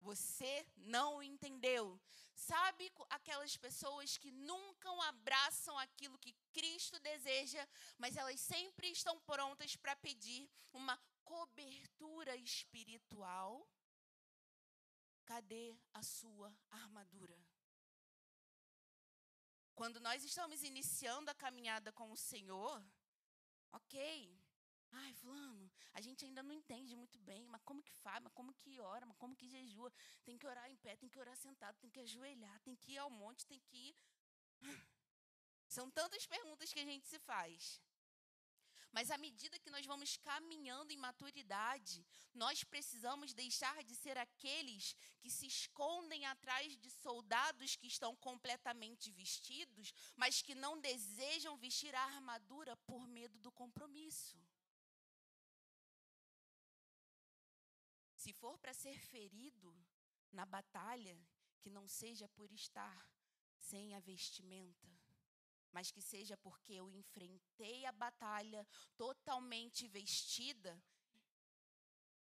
Você 0.00 0.66
não 0.76 1.22
entendeu. 1.22 2.00
Sabe 2.34 2.92
aquelas 3.10 3.56
pessoas 3.56 4.18
que 4.18 4.30
nunca 4.30 4.90
abraçam 5.08 5.78
aquilo 5.78 6.18
que 6.18 6.34
Cristo 6.52 6.98
deseja, 7.00 7.66
mas 7.98 8.16
elas 8.16 8.40
sempre 8.40 8.90
estão 8.90 9.18
prontas 9.20 9.76
para 9.76 9.96
pedir 9.96 10.50
uma 10.72 10.98
cobertura 11.24 12.36
espiritual? 12.36 13.66
Cadê 15.24 15.76
a 15.92 16.02
sua 16.02 16.54
armadura? 16.70 17.38
Quando 19.74 19.98
nós 20.00 20.22
estamos 20.22 20.62
iniciando 20.62 21.30
a 21.30 21.34
caminhada 21.34 21.92
com 21.92 22.12
o 22.12 22.16
Senhor, 22.16 22.84
ok, 23.72 24.38
Ai, 25.02 25.12
fulano, 25.14 25.70
a 25.92 26.00
gente 26.00 26.24
ainda 26.24 26.42
não 26.42 26.52
entende 26.52 26.94
muito 26.94 27.18
bem, 27.18 27.46
mas 27.48 27.60
como 27.62 27.82
que 27.82 27.92
faz, 27.94 28.22
mas 28.22 28.32
como 28.32 28.54
que 28.54 28.80
ora, 28.80 29.04
mas 29.06 29.16
como 29.16 29.34
que 29.34 29.48
jejua? 29.48 29.92
Tem 30.24 30.38
que 30.38 30.46
orar 30.46 30.70
em 30.70 30.76
pé, 30.76 30.96
tem 30.96 31.08
que 31.08 31.18
orar 31.18 31.36
sentado, 31.36 31.76
tem 31.80 31.90
que 31.90 32.00
ajoelhar, 32.00 32.60
tem 32.60 32.76
que 32.76 32.92
ir 32.92 32.98
ao 32.98 33.10
monte, 33.10 33.46
tem 33.46 33.60
que 33.60 33.76
ir. 33.88 33.96
São 35.68 35.90
tantas 35.90 36.26
perguntas 36.26 36.72
que 36.72 36.78
a 36.78 36.84
gente 36.84 37.08
se 37.08 37.18
faz. 37.18 37.80
Mas 38.92 39.10
à 39.10 39.18
medida 39.18 39.58
que 39.58 39.70
nós 39.70 39.84
vamos 39.84 40.16
caminhando 40.18 40.92
em 40.92 40.96
maturidade, 40.96 42.06
nós 42.32 42.62
precisamos 42.62 43.34
deixar 43.34 43.82
de 43.82 43.96
ser 43.96 44.16
aqueles 44.16 44.94
que 45.18 45.28
se 45.28 45.46
escondem 45.48 46.24
atrás 46.26 46.76
de 46.76 46.88
soldados 46.90 47.74
que 47.74 47.88
estão 47.88 48.14
completamente 48.14 49.10
vestidos, 49.10 49.92
mas 50.14 50.40
que 50.40 50.54
não 50.54 50.80
desejam 50.80 51.56
vestir 51.56 51.92
a 51.92 52.04
armadura 52.04 52.76
por 52.76 53.08
medo 53.08 53.36
do 53.40 53.50
compromisso. 53.50 54.38
Se 58.24 58.32
for 58.32 58.56
para 58.56 58.72
ser 58.72 58.98
ferido 58.98 59.70
na 60.32 60.46
batalha, 60.46 61.14
que 61.60 61.68
não 61.68 61.86
seja 61.86 62.26
por 62.26 62.50
estar 62.50 63.06
sem 63.58 63.94
a 63.94 64.00
vestimenta, 64.00 64.88
mas 65.70 65.90
que 65.90 66.00
seja 66.00 66.34
porque 66.38 66.72
eu 66.72 66.90
enfrentei 66.90 67.84
a 67.84 67.92
batalha 67.92 68.66
totalmente 68.96 69.86
vestida. 69.86 70.82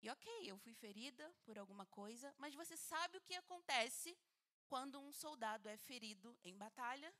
E 0.01 0.09
ok, 0.09 0.27
eu 0.49 0.57
fui 0.57 0.73
ferida 0.73 1.31
por 1.45 1.59
alguma 1.59 1.85
coisa, 1.85 2.33
mas 2.39 2.55
você 2.55 2.75
sabe 2.75 3.19
o 3.19 3.21
que 3.21 3.35
acontece 3.35 4.17
quando 4.65 4.99
um 4.99 5.11
soldado 5.11 5.69
é 5.69 5.77
ferido 5.77 6.35
em 6.43 6.57
batalha? 6.57 7.13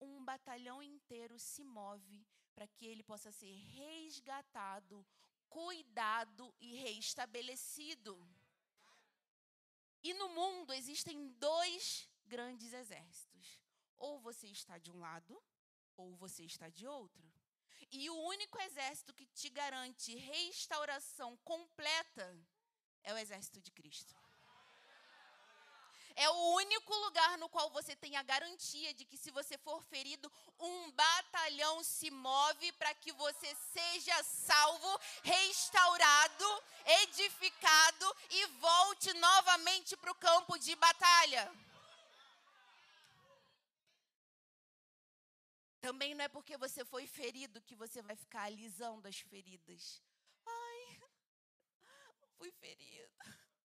Um 0.00 0.24
batalhão 0.24 0.82
inteiro 0.82 1.38
se 1.38 1.62
move 1.62 2.26
para 2.54 2.66
que 2.66 2.86
ele 2.86 3.02
possa 3.02 3.30
ser 3.30 3.54
resgatado 3.54 5.06
cuidado 5.54 6.52
e 6.60 6.74
reestabelecido. 6.74 8.12
E 10.02 10.12
no 10.14 10.28
mundo 10.30 10.72
existem 10.72 11.28
dois 11.38 12.10
grandes 12.26 12.72
exércitos. 12.72 13.60
Ou 13.96 14.18
você 14.18 14.48
está 14.48 14.78
de 14.78 14.90
um 14.90 14.98
lado, 14.98 15.40
ou 15.96 16.16
você 16.16 16.42
está 16.42 16.68
de 16.68 16.88
outro. 16.88 17.32
E 17.88 18.10
o 18.10 18.16
único 18.24 18.60
exército 18.62 19.14
que 19.14 19.26
te 19.26 19.48
garante 19.48 20.16
restauração 20.16 21.36
completa 21.44 22.36
é 23.04 23.14
o 23.14 23.18
exército 23.18 23.60
de 23.60 23.70
Cristo. 23.70 24.23
É 26.16 26.30
o 26.30 26.54
único 26.54 26.94
lugar 26.94 27.36
no 27.38 27.48
qual 27.48 27.68
você 27.70 27.96
tem 27.96 28.16
a 28.16 28.22
garantia 28.22 28.94
de 28.94 29.04
que, 29.04 29.16
se 29.16 29.32
você 29.32 29.58
for 29.58 29.82
ferido, 29.82 30.30
um 30.60 30.90
batalhão 30.92 31.82
se 31.82 32.08
move 32.10 32.70
para 32.72 32.94
que 32.94 33.12
você 33.12 33.54
seja 33.72 34.22
salvo, 34.22 35.00
restaurado, 35.24 36.62
edificado 37.02 38.16
e 38.30 38.46
volte 38.46 39.12
novamente 39.14 39.96
para 39.96 40.12
o 40.12 40.14
campo 40.14 40.56
de 40.58 40.76
batalha. 40.76 41.52
Também 45.80 46.14
não 46.14 46.24
é 46.24 46.28
porque 46.28 46.56
você 46.56 46.84
foi 46.84 47.06
ferido 47.06 47.60
que 47.60 47.74
você 47.74 48.00
vai 48.00 48.16
ficar 48.16 48.44
alisando 48.44 49.08
as 49.08 49.18
feridas. 49.18 50.00
Ai, 50.46 51.00
fui 52.38 52.50
ferido. 52.52 53.12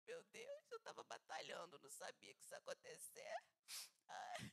Meu 0.05 0.23
Deus, 0.23 0.71
eu 0.71 0.77
estava 0.77 1.03
batalhando, 1.03 1.79
não 1.79 1.89
sabia 2.09 2.33
que 2.33 2.41
isso 2.41 2.53
ia 2.53 2.57
acontecer. 2.57 3.35
Ai. 4.07 4.51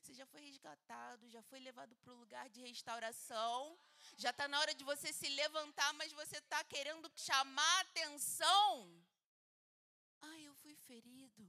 Você 0.00 0.12
já 0.14 0.26
foi 0.26 0.40
resgatado, 0.40 1.28
já 1.28 1.42
foi 1.42 1.60
levado 1.60 1.94
para 1.96 2.12
o 2.12 2.16
lugar 2.16 2.48
de 2.48 2.60
restauração. 2.60 3.78
Já 4.16 4.30
está 4.30 4.48
na 4.48 4.58
hora 4.58 4.74
de 4.74 4.82
você 4.82 5.12
se 5.12 5.28
levantar, 5.28 5.92
mas 5.94 6.12
você 6.12 6.38
está 6.38 6.62
querendo 6.64 7.10
chamar 7.14 7.80
atenção. 7.82 9.04
Ai, 10.22 10.42
eu 10.42 10.54
fui 10.54 10.74
ferido. 10.74 11.48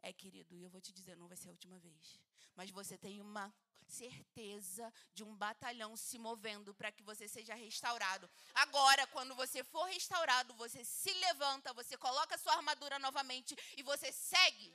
É, 0.00 0.12
querido, 0.12 0.56
e 0.56 0.62
eu 0.62 0.70
vou 0.70 0.80
te 0.80 0.92
dizer, 0.92 1.16
não 1.16 1.28
vai 1.28 1.36
ser 1.36 1.48
a 1.48 1.52
última 1.52 1.78
vez. 1.78 2.18
Mas 2.54 2.70
você 2.70 2.96
tem 2.96 3.20
uma 3.20 3.52
certeza 3.88 4.92
de 5.14 5.24
um 5.24 5.34
batalhão 5.34 5.96
se 5.96 6.18
movendo 6.18 6.74
para 6.74 6.92
que 6.92 7.02
você 7.02 7.26
seja 7.26 7.54
restaurado. 7.54 8.28
Agora, 8.54 9.06
quando 9.08 9.34
você 9.34 9.64
for 9.64 9.84
restaurado, 9.84 10.54
você 10.54 10.84
se 10.84 11.12
levanta, 11.12 11.72
você 11.72 11.96
coloca 11.96 12.38
sua 12.38 12.54
armadura 12.54 12.98
novamente 12.98 13.56
e 13.76 13.82
você 13.82 14.12
segue. 14.12 14.74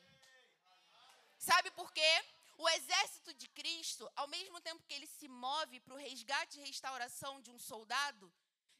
Sabe 1.37 1.71
por 1.71 1.91
quê? 1.91 2.25
O 2.57 2.69
exército 2.69 3.33
de 3.33 3.47
Cristo, 3.49 4.09
ao 4.15 4.27
mesmo 4.27 4.61
tempo 4.61 4.83
que 4.83 4.93
ele 4.93 5.07
se 5.07 5.27
move 5.27 5.79
para 5.79 5.95
o 5.95 5.97
resgate 5.97 6.59
e 6.59 6.65
restauração 6.65 7.41
de 7.41 7.49
um 7.51 7.59
soldado, 7.59 8.31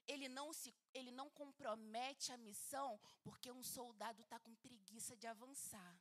ele 0.08 0.28
não, 0.28 0.54
se, 0.54 0.74
ele 0.94 1.12
não 1.12 1.30
compromete 1.30 2.32
a 2.32 2.38
missão 2.38 3.00
porque 3.24 3.52
um 3.52 3.64
soldado 3.64 4.22
está 4.22 4.40
com 4.40 4.54
preguiça 4.56 5.16
de 5.16 5.28
avançar. 5.28 5.98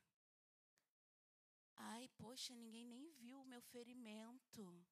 Ai, 1.75 2.07
poxa, 2.17 2.53
ninguém 2.55 2.85
nem 2.85 3.09
viu 3.11 3.41
o 3.41 3.45
meu 3.45 3.61
ferimento. 3.61 4.85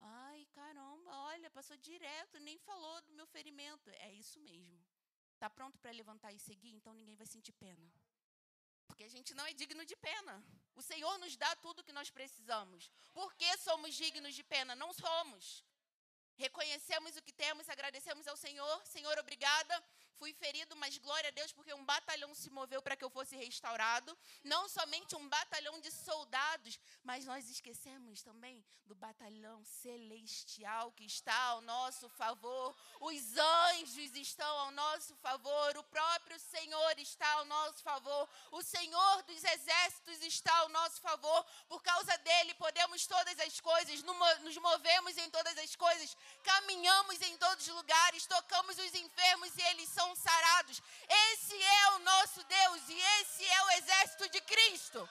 Ai, 0.00 0.46
caramba, 0.52 1.10
olha, 1.32 1.50
passou 1.50 1.76
direto, 1.76 2.38
nem 2.40 2.58
falou 2.58 3.02
do 3.02 3.12
meu 3.12 3.26
ferimento. 3.26 3.88
É 3.90 4.12
isso 4.12 4.40
mesmo. 4.40 4.84
Está 5.34 5.48
pronto 5.48 5.78
para 5.78 5.90
levantar 5.90 6.32
e 6.32 6.38
seguir? 6.38 6.72
Então 6.74 6.92
ninguém 6.94 7.16
vai 7.16 7.26
sentir 7.26 7.52
pena. 7.52 7.92
Porque 8.86 9.04
a 9.04 9.08
gente 9.08 9.34
não 9.34 9.44
é 9.46 9.52
digno 9.52 9.84
de 9.84 9.96
pena. 9.96 10.44
O 10.74 10.82
Senhor 10.82 11.18
nos 11.18 11.36
dá 11.36 11.54
tudo 11.56 11.80
o 11.80 11.84
que 11.84 11.92
nós 11.92 12.10
precisamos. 12.10 12.90
Por 13.12 13.34
que 13.34 13.56
somos 13.58 13.94
dignos 13.94 14.34
de 14.34 14.42
pena? 14.42 14.74
Não 14.74 14.92
somos. 14.92 15.64
Reconhecemos 16.36 17.16
o 17.16 17.22
que 17.22 17.32
temos, 17.32 17.68
agradecemos 17.68 18.26
ao 18.26 18.36
Senhor. 18.36 18.86
Senhor, 18.86 19.18
obrigada. 19.18 19.84
Fui 20.18 20.32
ferido, 20.34 20.74
mas 20.76 20.96
glória 20.98 21.28
a 21.28 21.32
Deus, 21.32 21.52
porque 21.52 21.74
um 21.74 21.84
batalhão 21.84 22.34
se 22.34 22.50
moveu 22.50 22.80
para 22.80 22.96
que 22.96 23.04
eu 23.04 23.10
fosse 23.10 23.36
restaurado. 23.36 24.16
Não 24.44 24.68
somente 24.68 25.16
um 25.16 25.28
batalhão 25.28 25.80
de 25.80 25.90
soldados, 25.90 26.78
mas 27.02 27.24
nós 27.24 27.48
esquecemos 27.50 28.22
também 28.22 28.64
do 28.86 28.94
batalhão 28.94 29.64
celestial 29.64 30.92
que 30.92 31.04
está 31.04 31.36
ao 31.46 31.60
nosso 31.62 32.08
favor. 32.10 32.74
Os 33.00 33.36
anjos 33.36 34.14
estão 34.14 34.58
ao 34.58 34.70
nosso 34.70 35.16
favor. 35.16 35.76
O 35.76 35.84
próprio 35.84 36.38
Senhor 36.38 36.98
está 36.98 37.30
ao 37.32 37.44
nosso 37.44 37.82
favor. 37.82 38.28
O 38.50 38.62
Senhor 38.62 39.22
dos 39.24 39.42
exércitos 39.42 40.22
está 40.22 40.54
ao 40.58 40.68
nosso 40.68 41.00
favor. 41.00 41.44
Por 41.68 41.82
causa 41.82 42.16
dele, 42.18 42.54
podemos 42.54 43.06
todas 43.06 43.38
as 43.40 43.60
coisas, 43.60 44.02
nos 44.02 44.56
movemos 44.58 45.16
em 45.18 45.30
todas 45.30 45.56
as 45.58 45.74
coisas 45.76 46.16
caminhamos 46.42 47.20
em 47.22 47.36
todos 47.36 47.66
os 47.66 47.74
lugares, 47.74 48.26
tocamos 48.26 48.76
os 48.78 48.94
enfermos 48.94 49.56
e 49.56 49.62
eles 49.70 49.88
são 49.88 50.01
sarados. 50.16 50.82
Esse 51.08 51.56
é 51.62 51.90
o 51.94 51.98
nosso 52.00 52.40
Deus 52.44 52.88
e 52.88 52.98
esse 53.20 53.44
é 53.44 53.60
o 53.64 53.70
exército 53.70 54.28
de 54.30 54.40
Cristo. 54.42 55.08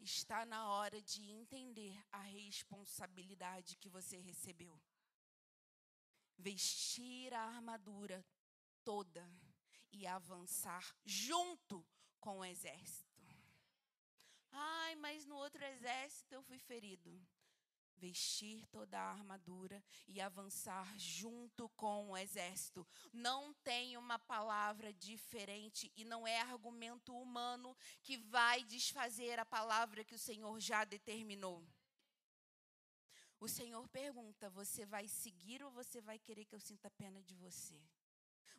Está 0.00 0.44
na 0.44 0.68
hora 0.68 1.00
de 1.00 1.22
entender 1.30 1.96
a 2.10 2.22
responsabilidade 2.22 3.76
que 3.76 3.88
você 3.88 4.18
recebeu. 4.18 4.74
Vestir 6.36 7.32
a 7.32 7.42
armadura 7.42 8.24
toda 8.84 9.24
e 9.92 10.06
avançar 10.06 10.84
junto 11.04 11.86
com 12.18 12.38
o 12.38 12.44
exército. 12.44 13.12
Ai, 14.50 14.94
mas 14.96 15.24
no 15.24 15.36
outro 15.36 15.64
exército 15.64 16.34
eu 16.34 16.42
fui 16.42 16.58
ferido. 16.58 17.10
Vestir 18.02 18.66
toda 18.66 18.98
a 18.98 19.12
armadura 19.12 19.80
e 20.08 20.20
avançar 20.20 20.92
junto 20.98 21.68
com 21.70 22.10
o 22.10 22.16
exército. 22.16 22.84
Não 23.12 23.54
tem 23.62 23.96
uma 23.96 24.18
palavra 24.18 24.92
diferente 24.92 25.92
e 25.96 26.04
não 26.04 26.26
é 26.26 26.40
argumento 26.40 27.16
humano 27.16 27.76
que 28.02 28.16
vai 28.16 28.64
desfazer 28.64 29.38
a 29.38 29.46
palavra 29.46 30.04
que 30.04 30.16
o 30.16 30.18
Senhor 30.18 30.58
já 30.58 30.84
determinou. 30.84 31.64
O 33.38 33.48
Senhor 33.48 33.86
pergunta: 33.88 34.50
você 34.50 34.84
vai 34.84 35.06
seguir 35.06 35.62
ou 35.62 35.70
você 35.70 36.00
vai 36.00 36.18
querer 36.18 36.44
que 36.44 36.56
eu 36.56 36.60
sinta 36.60 36.90
pena 36.90 37.22
de 37.22 37.36
você? 37.36 37.80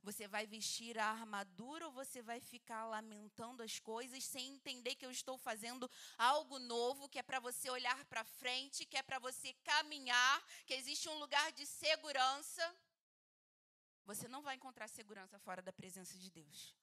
Você 0.03 0.27
vai 0.27 0.45
vestir 0.45 0.99
a 0.99 1.05
armadura 1.05 1.87
ou 1.87 1.93
você 1.93 2.21
vai 2.21 2.41
ficar 2.41 2.85
lamentando 2.85 3.63
as 3.63 3.79
coisas 3.79 4.21
sem 4.25 4.55
entender 4.55 4.95
que 4.95 5.05
eu 5.05 5.11
estou 5.11 5.37
fazendo 5.37 5.89
algo 6.17 6.59
novo, 6.59 7.07
que 7.07 7.19
é 7.19 7.23
para 7.23 7.39
você 7.39 7.69
olhar 7.69 8.03
para 8.05 8.23
frente, 8.25 8.85
que 8.85 8.97
é 8.97 9.01
para 9.01 9.17
você 9.17 9.53
caminhar, 9.63 10.45
que 10.65 10.73
existe 10.73 11.07
um 11.07 11.17
lugar 11.19 11.53
de 11.53 11.65
segurança? 11.65 12.75
Você 14.05 14.27
não 14.27 14.41
vai 14.41 14.55
encontrar 14.57 14.89
segurança 14.89 15.39
fora 15.39 15.61
da 15.61 15.71
presença 15.71 16.17
de 16.17 16.29
Deus. 16.29 16.75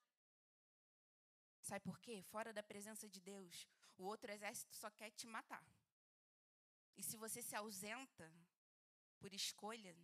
Sabe 1.60 1.84
por 1.84 2.00
quê? 2.00 2.22
Fora 2.22 2.54
da 2.54 2.62
presença 2.62 3.06
de 3.06 3.20
Deus, 3.20 3.68
o 3.98 4.04
outro 4.04 4.32
exército 4.32 4.74
só 4.74 4.90
quer 4.90 5.10
te 5.10 5.26
matar. 5.26 5.64
E 6.96 7.02
se 7.02 7.18
você 7.18 7.42
se 7.42 7.54
ausenta 7.54 8.32
por 9.18 9.32
escolha, 9.34 9.94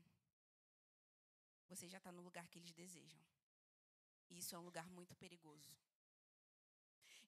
você 1.69 1.89
já 1.89 1.99
está 1.99 2.13
no 2.13 2.23
lugar 2.23 2.47
que 2.49 2.59
eles 2.59 2.73
desejam. 2.73 3.21
E 4.31 4.39
isso 4.39 4.55
é 4.55 4.59
um 4.59 4.65
lugar 4.65 4.89
muito 4.91 5.15
perigoso. 5.17 5.77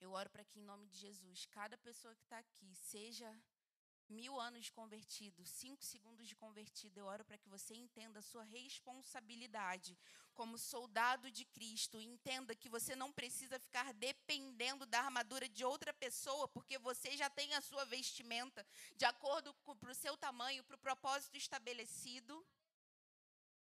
Eu 0.00 0.12
oro 0.12 0.30
para 0.30 0.44
que, 0.44 0.60
em 0.60 0.64
nome 0.64 0.86
de 0.86 0.96
Jesus, 0.96 1.46
cada 1.46 1.76
pessoa 1.78 2.14
que 2.14 2.22
está 2.22 2.38
aqui, 2.38 2.74
seja 2.74 3.28
mil 4.08 4.40
anos 4.40 4.64
de 4.64 4.72
convertido, 4.72 5.44
cinco 5.44 5.84
segundos 5.84 6.26
de 6.26 6.34
convertido, 6.34 6.98
eu 6.98 7.06
oro 7.06 7.24
para 7.24 7.36
que 7.36 7.48
você 7.48 7.74
entenda 7.74 8.20
a 8.20 8.22
sua 8.22 8.42
responsabilidade 8.42 9.98
como 10.32 10.56
soldado 10.56 11.30
de 11.30 11.44
Cristo. 11.44 12.00
Entenda 12.00 12.54
que 12.54 12.68
você 12.68 12.96
não 12.96 13.12
precisa 13.12 13.58
ficar 13.58 13.92
dependendo 13.92 14.86
da 14.86 15.00
armadura 15.00 15.48
de 15.48 15.64
outra 15.64 15.92
pessoa, 15.92 16.48
porque 16.48 16.78
você 16.78 17.16
já 17.16 17.28
tem 17.28 17.54
a 17.54 17.60
sua 17.60 17.84
vestimenta 17.84 18.66
de 18.96 19.04
acordo 19.04 19.52
com 19.64 19.72
o 19.72 19.94
seu 19.94 20.16
tamanho, 20.16 20.64
para 20.64 20.76
o 20.76 20.80
propósito 20.80 21.36
estabelecido. 21.36 22.44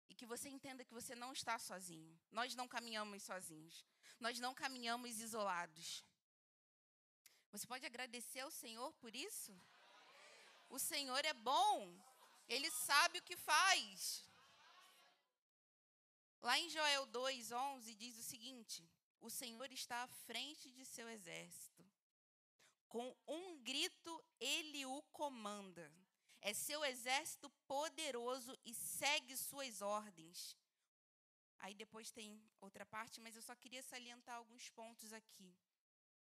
E 0.09 0.15
que 0.15 0.27
você 0.27 0.49
entenda 0.49 0.85
que 0.85 0.95
você 0.95 1.15
não 1.15 1.33
está 1.33 1.59
sozinho. 1.59 2.19
Nós 2.31 2.55
não 2.55 2.69
caminhamos 2.69 3.23
sozinhos. 3.23 3.85
Nós 4.19 4.39
não 4.39 4.55
caminhamos 4.55 5.21
isolados. 5.21 6.05
Você 7.53 7.67
pode 7.67 7.87
agradecer 7.87 8.41
ao 8.41 8.51
Senhor 8.51 8.93
por 8.95 9.15
isso? 9.15 9.53
O 10.69 10.79
Senhor 10.79 11.25
é 11.25 11.33
bom. 11.33 11.99
Ele 12.49 12.71
sabe 12.71 13.19
o 13.19 13.23
que 13.23 13.37
faz. 13.37 14.25
Lá 16.43 16.59
em 16.59 16.69
Joel 16.71 17.07
2:11 17.07 17.95
diz 17.95 18.19
o 18.19 18.23
seguinte: 18.23 18.89
O 19.21 19.31
Senhor 19.31 19.71
está 19.73 20.03
à 20.03 20.09
frente 20.09 20.71
de 20.71 20.85
seu 20.85 21.09
exército. 21.09 21.85
Com 22.89 23.15
um 23.27 23.63
grito 23.63 24.25
ele 24.39 24.87
o 24.87 25.03
comanda. 25.13 25.93
É 26.49 26.53
seu 26.55 26.85
exército 26.85 27.49
poderoso 27.67 28.57
e 28.65 28.73
segue 28.73 29.37
suas 29.37 29.83
ordens. 29.83 30.57
Aí 31.59 31.75
depois 31.75 32.13
tem 32.19 32.41
outra 32.61 32.87
parte, 32.87 33.21
mas 33.21 33.35
eu 33.35 33.43
só 33.43 33.55
queria 33.57 33.83
salientar 33.83 34.37
alguns 34.37 34.71
pontos 34.71 35.13
aqui. 35.13 35.51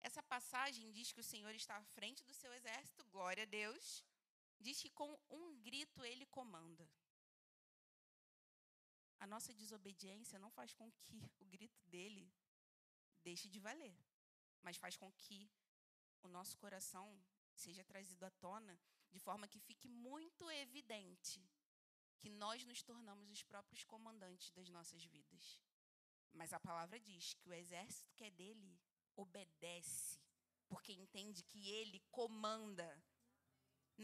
Essa 0.01 0.23
passagem 0.23 0.93
diz 0.93 1.11
que 1.11 1.19
o 1.19 1.29
Senhor 1.31 1.53
está 1.53 1.75
à 1.75 1.83
frente 1.95 2.23
do 2.23 2.33
seu 2.33 2.53
exército, 2.53 3.03
glória 3.15 3.43
a 3.43 3.45
Deus. 3.45 4.01
Diz 4.61 4.81
que 4.81 4.89
com 4.91 5.11
um 5.29 5.59
grito 5.67 6.05
ele 6.05 6.25
comanda. 6.27 6.89
A 9.19 9.27
nossa 9.27 9.53
desobediência 9.53 10.39
não 10.39 10.51
faz 10.51 10.73
com 10.73 10.89
que 10.89 11.29
o 11.41 11.45
grito 11.45 11.81
dele 11.87 12.33
deixe 13.21 13.49
de 13.49 13.59
valer, 13.59 13.97
mas 14.61 14.77
faz 14.77 14.95
com 14.95 15.11
que 15.11 15.51
o 16.21 16.29
nosso 16.29 16.57
coração 16.57 17.07
seja 17.53 17.83
trazido 17.83 18.25
à 18.25 18.31
tona 18.31 18.79
de 19.13 19.19
forma 19.19 19.47
que 19.47 19.59
fique 19.59 19.87
muito 19.87 20.49
evidente 20.51 21.39
que 22.17 22.29
nós 22.29 22.65
nos 22.65 22.81
tornamos 22.81 23.29
os 23.29 23.43
próprios 23.43 23.83
comandantes 23.83 24.49
das 24.51 24.69
nossas 24.69 25.03
vidas. 25.03 25.61
Mas 26.33 26.51
a 26.51 26.59
palavra 26.59 26.99
diz 26.99 27.33
que 27.35 27.47
o 27.47 27.53
exército 27.53 28.11
que 28.15 28.23
é 28.23 28.31
dele 28.31 28.79
obedece, 29.15 30.19
porque 30.67 30.91
entende 30.91 31.43
que 31.43 31.69
ele 31.69 31.99
comanda. 32.09 32.89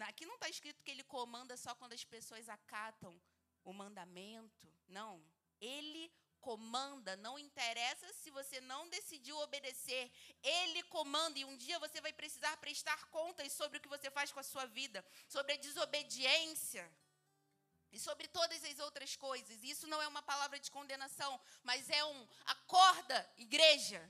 Aqui 0.01 0.25
não 0.25 0.35
está 0.35 0.47
escrito 0.47 0.83
que 0.83 0.91
ele 0.91 1.03
comanda 1.03 1.57
só 1.57 1.73
quando 1.73 1.93
as 1.93 2.03
pessoas 2.03 2.47
acatam 2.47 3.19
o 3.63 3.73
mandamento. 3.73 4.71
Não. 4.87 5.25
Ele 5.59 6.11
comanda, 6.39 7.15
não 7.17 7.37
interessa 7.37 8.11
se 8.13 8.29
você 8.31 8.59
não 8.61 8.89
decidiu 8.89 9.37
obedecer. 9.37 10.11
Ele 10.41 10.83
comanda 10.83 11.37
e 11.39 11.45
um 11.45 11.57
dia 11.57 11.79
você 11.79 11.99
vai 12.01 12.13
precisar 12.13 12.55
prestar 12.57 13.05
contas 13.05 13.51
sobre 13.53 13.77
o 13.77 13.81
que 13.81 13.87
você 13.87 14.09
faz 14.11 14.31
com 14.31 14.39
a 14.39 14.43
sua 14.43 14.65
vida, 14.65 15.05
sobre 15.27 15.53
a 15.53 15.57
desobediência 15.57 16.89
e 17.91 17.99
sobre 17.99 18.27
todas 18.27 18.63
as 18.63 18.79
outras 18.79 19.15
coisas. 19.15 19.63
Isso 19.63 19.87
não 19.87 20.01
é 20.01 20.07
uma 20.07 20.21
palavra 20.21 20.59
de 20.59 20.71
condenação, 20.71 21.39
mas 21.63 21.89
é 21.89 22.03
um 22.05 22.27
acorda, 22.45 23.33
igreja. 23.37 24.01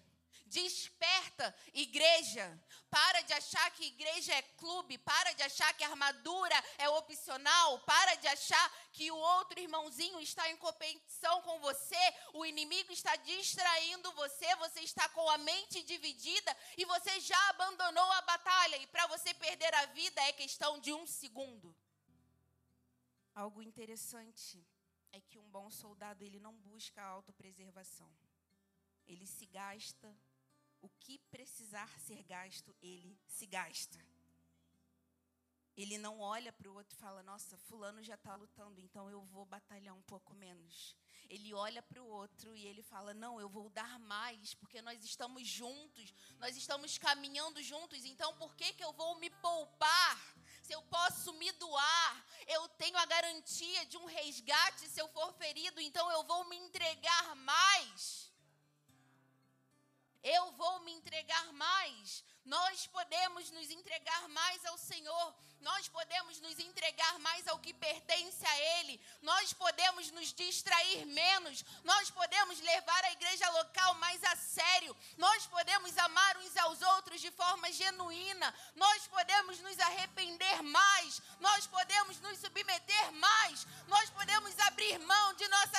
Desperta, 0.49 1.55
igreja. 1.73 2.45
Para 2.89 3.21
de 3.21 3.33
achar 3.33 3.69
que 3.71 3.85
igreja 3.85 4.33
é 4.33 4.41
clube. 4.41 4.97
Para 4.97 5.31
de 5.33 5.43
achar 5.43 5.71
que 5.73 5.83
armadura 5.83 6.63
é 6.77 6.89
opcional. 6.89 7.79
Para 7.81 8.15
de 8.15 8.27
achar 8.27 8.67
que 8.91 9.11
o 9.11 9.15
outro 9.15 9.59
irmãozinho 9.59 10.19
está 10.19 10.49
em 10.49 10.57
competição 10.57 11.41
com 11.43 11.59
você. 11.59 12.13
O 12.33 12.45
inimigo 12.45 12.91
está 12.91 13.15
distraindo 13.17 14.11
você. 14.13 14.55
Você 14.55 14.81
está 14.81 15.07
com 15.09 15.29
a 15.29 15.37
mente 15.37 15.83
dividida 15.83 16.57
e 16.77 16.85
você 16.85 17.19
já 17.19 17.49
abandonou 17.49 18.11
a 18.13 18.21
batalha. 18.21 18.77
E 18.77 18.87
para 18.87 19.05
você 19.07 19.33
perder 19.33 19.73
a 19.75 19.85
vida 19.87 20.19
é 20.21 20.33
questão 20.33 20.79
de 20.79 20.91
um 20.93 21.05
segundo. 21.05 21.75
Algo 23.35 23.61
interessante 23.61 24.65
é 25.11 25.21
que 25.21 25.37
um 25.37 25.49
bom 25.49 25.69
soldado 25.69 26.23
ele 26.23 26.39
não 26.39 26.55
busca 26.57 27.01
autopreservação. 27.01 28.09
Ele 29.07 29.25
se 29.25 29.45
gasta 29.45 30.15
o 30.81 30.89
que 30.99 31.19
precisar 31.29 31.89
ser 31.99 32.23
gasto, 32.23 32.75
ele 32.81 33.17
se 33.27 33.45
gasta. 33.45 33.99
Ele 35.75 35.97
não 35.97 36.19
olha 36.19 36.51
para 36.51 36.69
o 36.69 36.73
outro 36.73 36.93
e 36.93 36.99
fala: 36.99 37.23
Nossa, 37.23 37.57
Fulano 37.57 38.03
já 38.03 38.15
está 38.15 38.35
lutando, 38.35 38.81
então 38.81 39.09
eu 39.09 39.21
vou 39.21 39.45
batalhar 39.45 39.95
um 39.95 40.01
pouco 40.01 40.33
menos. 40.33 40.93
Ele 41.29 41.53
olha 41.53 41.81
para 41.81 42.01
o 42.01 42.07
outro 42.07 42.53
e 42.55 42.65
ele 42.67 42.83
fala: 42.83 43.13
Não, 43.13 43.39
eu 43.39 43.47
vou 43.47 43.69
dar 43.69 43.97
mais, 43.99 44.53
porque 44.55 44.81
nós 44.81 45.01
estamos 45.05 45.47
juntos, 45.47 46.13
nós 46.37 46.57
estamos 46.57 46.97
caminhando 46.97 47.63
juntos, 47.63 48.03
então 48.03 48.35
por 48.35 48.55
que, 48.55 48.73
que 48.73 48.83
eu 48.83 48.91
vou 48.91 49.17
me 49.19 49.29
poupar? 49.29 50.35
Se 50.63 50.73
eu 50.73 50.81
posso 50.83 51.31
me 51.33 51.49
doar, 51.53 52.25
eu 52.45 52.67
tenho 52.69 52.97
a 52.97 53.05
garantia 53.05 53.85
de 53.85 53.97
um 53.97 54.05
resgate 54.05 54.89
se 54.89 54.99
eu 54.99 55.07
for 55.07 55.31
ferido, 55.33 55.79
então 55.79 56.11
eu 56.11 56.23
vou 56.23 56.43
me 56.49 56.57
entregar 56.57 57.35
mais 57.37 58.28
eu 60.23 60.51
vou 60.53 60.79
me 60.81 60.91
entregar 60.91 61.51
mais. 61.53 62.23
Nós 62.45 62.87
podemos 62.87 63.51
nos 63.51 63.69
entregar 63.69 64.27
mais 64.29 64.65
ao 64.65 64.77
Senhor, 64.77 65.35
nós 65.61 65.87
podemos 65.87 66.39
nos 66.39 66.57
entregar 66.57 67.19
mais 67.19 67.47
ao 67.47 67.59
que 67.59 67.73
pertence 67.73 68.45
a 68.45 68.59
Ele, 68.79 68.99
nós 69.21 69.53
podemos 69.53 70.09
nos 70.11 70.33
distrair 70.33 71.05
menos, 71.05 71.63
nós 71.83 72.09
podemos 72.09 72.59
levar 72.61 73.03
a 73.03 73.11
igreja 73.11 73.47
local 73.51 73.93
mais 73.95 74.23
a 74.23 74.35
sério, 74.35 74.95
nós 75.17 75.45
podemos 75.45 75.95
amar 75.97 76.37
uns 76.37 76.57
aos 76.57 76.81
outros 76.81 77.21
de 77.21 77.29
forma 77.31 77.71
genuína, 77.71 78.53
nós 78.75 79.05
podemos 79.07 79.59
nos 79.59 79.77
arrepender 79.79 80.63
mais, 80.63 81.21
nós 81.39 81.67
podemos 81.67 82.19
nos 82.21 82.39
submeter 82.39 83.11
mais, 83.11 83.67
nós 83.87 84.09
podemos 84.09 84.57
abrir 84.59 84.97
mão 84.99 85.33
de 85.35 85.47
nossa 85.49 85.78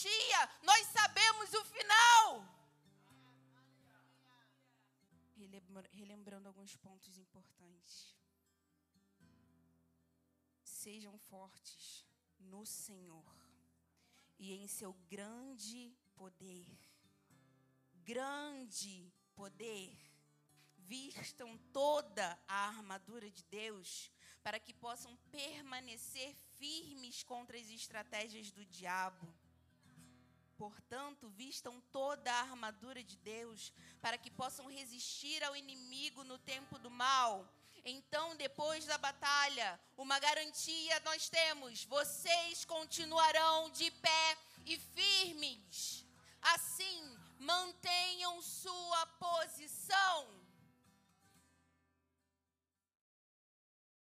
garantia. 0.00 0.50
Nós 0.62 0.86
sabemos 0.86 1.52
o 1.54 1.64
final. 1.64 2.60
Relembrando 5.92 6.48
alguns 6.48 6.76
pontos 6.76 7.18
importantes. 7.18 8.16
Sejam 10.62 11.18
fortes 11.18 12.06
no 12.38 12.64
Senhor 12.64 13.24
e 14.38 14.52
em 14.52 14.66
seu 14.66 14.92
grande 15.08 15.94
poder. 16.16 16.66
Grande 18.02 19.12
poder. 19.34 19.96
Vistam 20.78 21.56
toda 21.72 22.38
a 22.48 22.68
armadura 22.68 23.30
de 23.30 23.44
Deus 23.44 24.10
para 24.42 24.58
que 24.58 24.74
possam 24.74 25.14
permanecer 25.30 26.34
firmes 26.56 27.22
contra 27.22 27.56
as 27.56 27.68
estratégias 27.68 28.50
do 28.50 28.64
diabo. 28.64 29.32
Portanto, 30.60 31.26
vistam 31.30 31.80
toda 31.90 32.30
a 32.30 32.42
armadura 32.42 33.02
de 33.02 33.16
Deus, 33.16 33.72
para 34.02 34.18
que 34.18 34.30
possam 34.30 34.66
resistir 34.66 35.42
ao 35.42 35.56
inimigo 35.56 36.22
no 36.22 36.36
tempo 36.36 36.78
do 36.78 36.90
mal. 36.90 37.50
Então, 37.82 38.36
depois 38.36 38.84
da 38.84 38.98
batalha, 38.98 39.80
uma 39.96 40.18
garantia 40.18 41.00
nós 41.00 41.30
temos: 41.30 41.84
vocês 41.86 42.66
continuarão 42.66 43.70
de 43.70 43.90
pé 43.90 44.36
e 44.66 44.78
firmes. 44.78 46.04
Assim, 46.42 47.18
mantenham 47.38 48.42
sua 48.42 49.06
posição 49.06 50.39